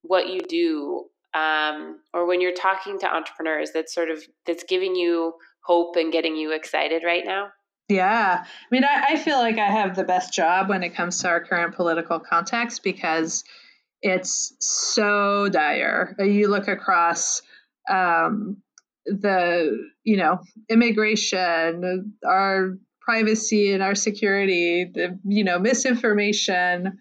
what 0.03 0.29
you 0.29 0.39
do, 0.41 1.05
um, 1.33 1.99
or 2.13 2.25
when 2.25 2.41
you're 2.41 2.53
talking 2.53 2.99
to 2.99 3.13
entrepreneurs, 3.13 3.71
that's 3.73 3.93
sort 3.93 4.09
of 4.09 4.23
that's 4.45 4.63
giving 4.63 4.95
you 4.95 5.33
hope 5.63 5.95
and 5.95 6.11
getting 6.11 6.35
you 6.35 6.51
excited 6.51 7.03
right 7.03 7.25
now? 7.25 7.49
Yeah. 7.87 8.43
I 8.43 8.47
mean, 8.71 8.83
I, 8.83 9.13
I, 9.13 9.17
feel 9.17 9.37
like 9.37 9.59
I 9.59 9.69
have 9.69 9.95
the 9.95 10.03
best 10.03 10.33
job 10.33 10.69
when 10.69 10.81
it 10.81 10.95
comes 10.95 11.19
to 11.19 11.27
our 11.27 11.43
current 11.43 11.75
political 11.75 12.19
context 12.19 12.81
because 12.83 13.43
it's 14.01 14.55
so 14.59 15.49
dire. 15.49 16.15
You 16.17 16.47
look 16.47 16.67
across 16.67 17.43
um, 17.87 18.57
the, 19.05 19.77
you 20.03 20.17
know, 20.17 20.39
immigration, 20.67 22.13
our 22.25 22.77
privacy 23.01 23.71
and 23.71 23.83
our 23.83 23.93
security, 23.93 24.89
the, 24.91 25.19
you 25.23 25.43
know, 25.43 25.59
misinformation, 25.59 26.97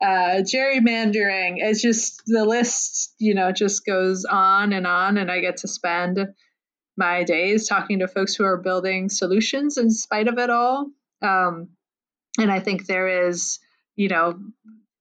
uh, 0.00 0.42
gerrymandering. 0.42 1.56
It's 1.56 1.82
just 1.82 2.22
the 2.26 2.44
list, 2.44 3.12
you 3.18 3.34
know, 3.34 3.50
just 3.50 3.84
goes 3.84 4.24
on 4.24 4.72
and 4.72 4.86
on. 4.86 5.18
And 5.18 5.32
I 5.32 5.40
get 5.40 5.58
to 5.58 5.68
spend 5.68 6.20
my 6.98 7.24
days 7.24 7.66
talking 7.66 8.00
to 8.00 8.08
folks 8.08 8.34
who 8.34 8.44
are 8.44 8.56
building 8.56 9.08
solutions 9.08 9.78
in 9.78 9.90
spite 9.90 10.28
of 10.28 10.38
it 10.38 10.50
all. 10.50 10.90
Um, 11.22 11.68
and 12.38 12.50
I 12.50 12.60
think 12.60 12.86
there 12.86 13.28
is, 13.28 13.58
you 13.96 14.08
know, 14.08 14.38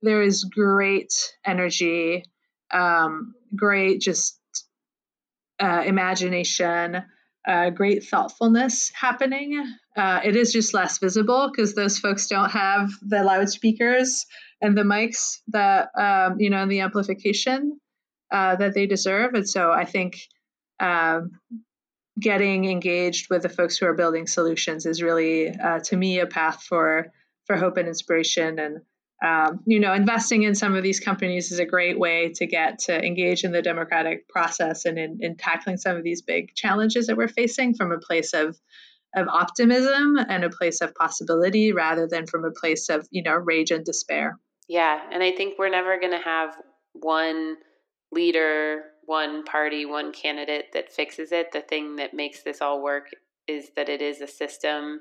there 0.01 0.21
is 0.21 0.43
great 0.43 1.13
energy, 1.45 2.23
um, 2.71 3.33
great 3.55 3.99
just 3.99 4.39
uh, 5.59 5.83
imagination, 5.85 7.03
uh, 7.47 7.69
great 7.71 8.03
thoughtfulness 8.03 8.91
happening. 8.93 9.63
Uh, 9.95 10.19
it 10.23 10.35
is 10.35 10.51
just 10.51 10.73
less 10.73 10.99
visible 10.99 11.49
because 11.49 11.73
those 11.73 11.97
folks 11.97 12.27
don't 12.27 12.51
have 12.51 12.89
the 13.01 13.23
loudspeakers 13.23 14.25
and 14.61 14.77
the 14.77 14.83
mics 14.83 15.39
that 15.47 15.89
um, 15.97 16.39
you 16.39 16.49
know 16.49 16.61
and 16.61 16.71
the 16.71 16.81
amplification 16.81 17.79
uh, 18.31 18.55
that 18.55 18.73
they 18.73 18.85
deserve. 18.85 19.33
And 19.33 19.47
so 19.47 19.71
I 19.71 19.85
think 19.85 20.17
um, 20.79 21.31
getting 22.19 22.65
engaged 22.65 23.29
with 23.29 23.43
the 23.43 23.49
folks 23.49 23.77
who 23.77 23.85
are 23.85 23.93
building 23.93 24.27
solutions 24.27 24.85
is 24.85 25.01
really, 25.01 25.49
uh, 25.49 25.79
to 25.79 25.97
me, 25.97 26.19
a 26.19 26.27
path 26.27 26.63
for 26.63 27.11
for 27.45 27.55
hope 27.55 27.77
and 27.77 27.87
inspiration. 27.87 28.59
And 28.59 28.81
um, 29.25 29.61
you 29.65 29.79
know, 29.79 29.93
investing 29.93 30.43
in 30.43 30.53
some 30.53 30.75
of 30.75 30.83
these 30.83 30.99
companies 30.99 31.51
is 31.51 31.59
a 31.59 31.65
great 31.65 31.97
way 31.97 32.31
to 32.35 32.45
get 32.45 32.79
to 32.79 33.03
engage 33.03 33.43
in 33.43 33.51
the 33.51 33.61
democratic 33.61 34.27
process 34.29 34.85
and 34.85 34.99
in, 34.99 35.17
in 35.21 35.35
tackling 35.37 35.77
some 35.77 35.97
of 35.97 36.03
these 36.03 36.21
big 36.21 36.53
challenges 36.53 37.07
that 37.07 37.17
we're 37.17 37.27
facing 37.27 37.73
from 37.73 37.91
a 37.91 37.97
place 37.97 38.33
of 38.33 38.57
of 39.15 39.27
optimism 39.29 40.17
and 40.17 40.43
a 40.43 40.49
place 40.49 40.81
of 40.81 40.93
possibility 40.93 41.71
rather 41.71 42.07
than 42.07 42.27
from 42.27 42.45
a 42.45 42.51
place 42.51 42.89
of 42.89 43.07
you 43.09 43.23
know 43.23 43.33
rage 43.33 43.71
and 43.71 43.85
despair. 43.85 44.37
Yeah, 44.67 44.99
and 45.11 45.23
I 45.23 45.31
think 45.31 45.57
we're 45.57 45.69
never 45.69 45.99
going 45.99 46.11
to 46.11 46.23
have 46.23 46.55
one 46.93 47.55
leader 48.11 48.83
one 49.07 49.43
party, 49.43 49.85
one 49.85 50.11
candidate 50.11 50.65
that 50.73 50.91
fixes 50.91 51.31
it. 51.31 51.51
The 51.51 51.61
thing 51.61 51.95
that 51.95 52.13
makes 52.13 52.43
this 52.43 52.61
all 52.61 52.83
work 52.83 53.07
is 53.47 53.71
that 53.75 53.89
it 53.89 54.01
is 54.01 54.21
a 54.21 54.27
system 54.27 54.99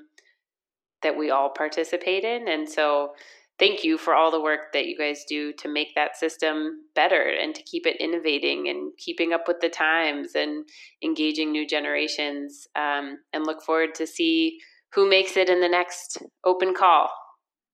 that 1.03 1.17
we 1.17 1.29
all 1.29 1.49
participate 1.49 2.23
in. 2.23 2.47
And 2.47 2.67
so, 2.67 3.11
thank 3.59 3.83
you 3.83 3.97
for 3.97 4.13
all 4.13 4.31
the 4.31 4.41
work 4.41 4.71
that 4.73 4.85
you 4.85 4.97
guys 4.97 5.25
do 5.27 5.51
to 5.51 5.67
make 5.67 5.93
that 5.95 6.15
system 6.15 6.83
better 6.95 7.21
and 7.21 7.53
to 7.53 7.63
keep 7.63 7.85
it 7.85 7.97
innovating 7.99 8.69
and 8.69 8.91
keeping 8.97 9.33
up 9.33 9.43
with 9.47 9.59
the 9.59 9.69
times 9.69 10.35
and 10.35 10.65
engaging 11.03 11.51
new 11.51 11.67
generations. 11.67 12.67
Um, 12.75 13.17
and 13.33 13.45
look 13.45 13.61
forward 13.61 13.93
to 13.95 14.07
see 14.07 14.59
who 14.93 15.09
makes 15.09 15.35
it 15.35 15.49
in 15.49 15.59
the 15.59 15.69
next 15.69 16.23
open 16.45 16.73
call. 16.73 17.09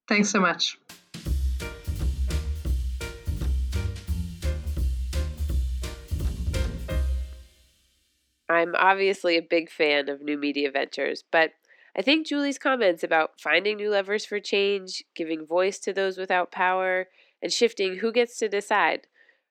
Thanks 0.07 0.29
so 0.29 0.39
much. 0.39 0.77
I'm 8.53 8.75
obviously 8.75 9.37
a 9.37 9.41
big 9.41 9.69
fan 9.69 10.09
of 10.09 10.21
new 10.21 10.37
media 10.37 10.71
ventures, 10.71 11.23
but 11.31 11.51
I 11.95 12.01
think 12.01 12.25
Julie's 12.25 12.57
comments 12.57 13.03
about 13.03 13.39
finding 13.39 13.77
new 13.77 13.89
levers 13.89 14.25
for 14.25 14.39
change, 14.39 15.03
giving 15.15 15.45
voice 15.45 15.79
to 15.79 15.93
those 15.93 16.17
without 16.17 16.51
power, 16.51 17.07
and 17.41 17.53
shifting 17.53 17.97
who 17.97 18.11
gets 18.11 18.37
to 18.39 18.49
decide 18.49 19.07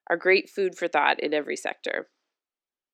are 0.09 0.17
great 0.17 0.51
food 0.51 0.77
for 0.77 0.89
thought 0.89 1.21
in 1.21 1.33
every 1.33 1.57
sector. 1.57 2.09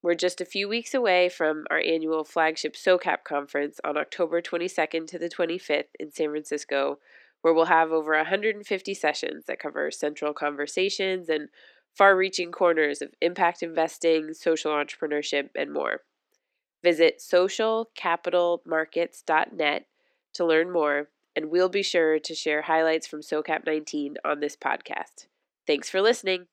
We're 0.02 0.14
just 0.14 0.40
a 0.40 0.44
few 0.44 0.68
weeks 0.68 0.94
away 0.94 1.28
from 1.28 1.64
our 1.70 1.80
annual 1.80 2.24
flagship 2.24 2.76
SOCAP 2.76 3.24
conference 3.24 3.80
on 3.82 3.96
October 3.96 4.40
22nd 4.40 5.06
to 5.08 5.18
the 5.18 5.28
25th 5.28 5.90
in 5.98 6.12
San 6.12 6.30
Francisco, 6.30 6.98
where 7.40 7.54
we'll 7.54 7.64
have 7.64 7.90
over 7.90 8.14
150 8.14 8.94
sessions 8.94 9.46
that 9.46 9.58
cover 9.58 9.90
central 9.90 10.32
conversations 10.32 11.28
and 11.28 11.48
far 11.94 12.16
reaching 12.16 12.50
corners 12.52 13.02
of 13.02 13.10
impact 13.20 13.62
investing, 13.62 14.32
social 14.34 14.72
entrepreneurship, 14.72 15.50
and 15.54 15.72
more. 15.72 16.02
Visit 16.82 17.18
socialcapitalmarkets.net 17.18 19.86
to 20.34 20.44
learn 20.44 20.70
more, 20.70 21.08
and 21.34 21.50
we'll 21.50 21.68
be 21.68 21.82
sure 21.82 22.20
to 22.20 22.34
share 22.34 22.62
highlights 22.62 23.06
from 23.06 23.20
SOCAP 23.20 23.66
19 23.66 24.16
on 24.24 24.40
this 24.40 24.56
podcast. 24.56 25.26
Thanks 25.66 25.90
for 25.90 26.00
listening. 26.00 26.46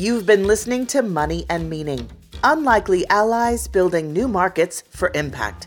You've 0.00 0.24
been 0.24 0.46
listening 0.46 0.86
to 0.86 1.02
Money 1.02 1.44
and 1.50 1.68
Meaning 1.68 2.08
Unlikely 2.42 3.06
Allies 3.08 3.68
Building 3.68 4.14
New 4.14 4.28
Markets 4.28 4.82
for 4.88 5.10
Impact 5.14 5.66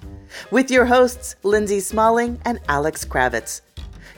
with 0.49 0.71
your 0.71 0.85
hosts, 0.85 1.35
Lindsay 1.43 1.79
Smalling 1.79 2.41
and 2.43 2.59
Alex 2.67 3.05
Kravitz. 3.05 3.61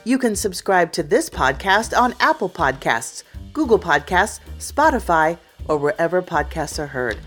You 0.06 0.18
can 0.18 0.34
subscribe 0.34 0.94
to 0.94 1.04
this 1.04 1.30
podcast 1.30 2.00
on 2.00 2.16
Apple 2.22 2.48
Podcasts, 2.48 3.24
Google 3.52 3.78
Podcasts, 3.78 4.40
Spotify, 4.58 5.38
or 5.68 5.78
wherever 5.78 6.22
podcasts 6.22 6.80
are 6.80 6.88
heard. 6.88 7.18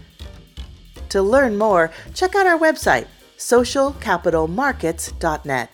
To 1.11 1.21
learn 1.21 1.59
more, 1.59 1.91
check 2.15 2.35
out 2.35 2.47
our 2.47 2.59
website, 2.59 3.07
socialcapitalmarkets.net. 3.37 5.71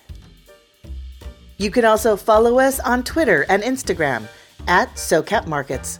You 1.59 1.71
can 1.71 1.85
also 1.85 2.17
follow 2.17 2.59
us 2.59 2.81
on 2.81 3.05
Twitter 3.05 3.45
and 3.47 3.63
Instagram 3.63 4.27
at 4.67 4.93
SoCapMarkets. 4.95 5.99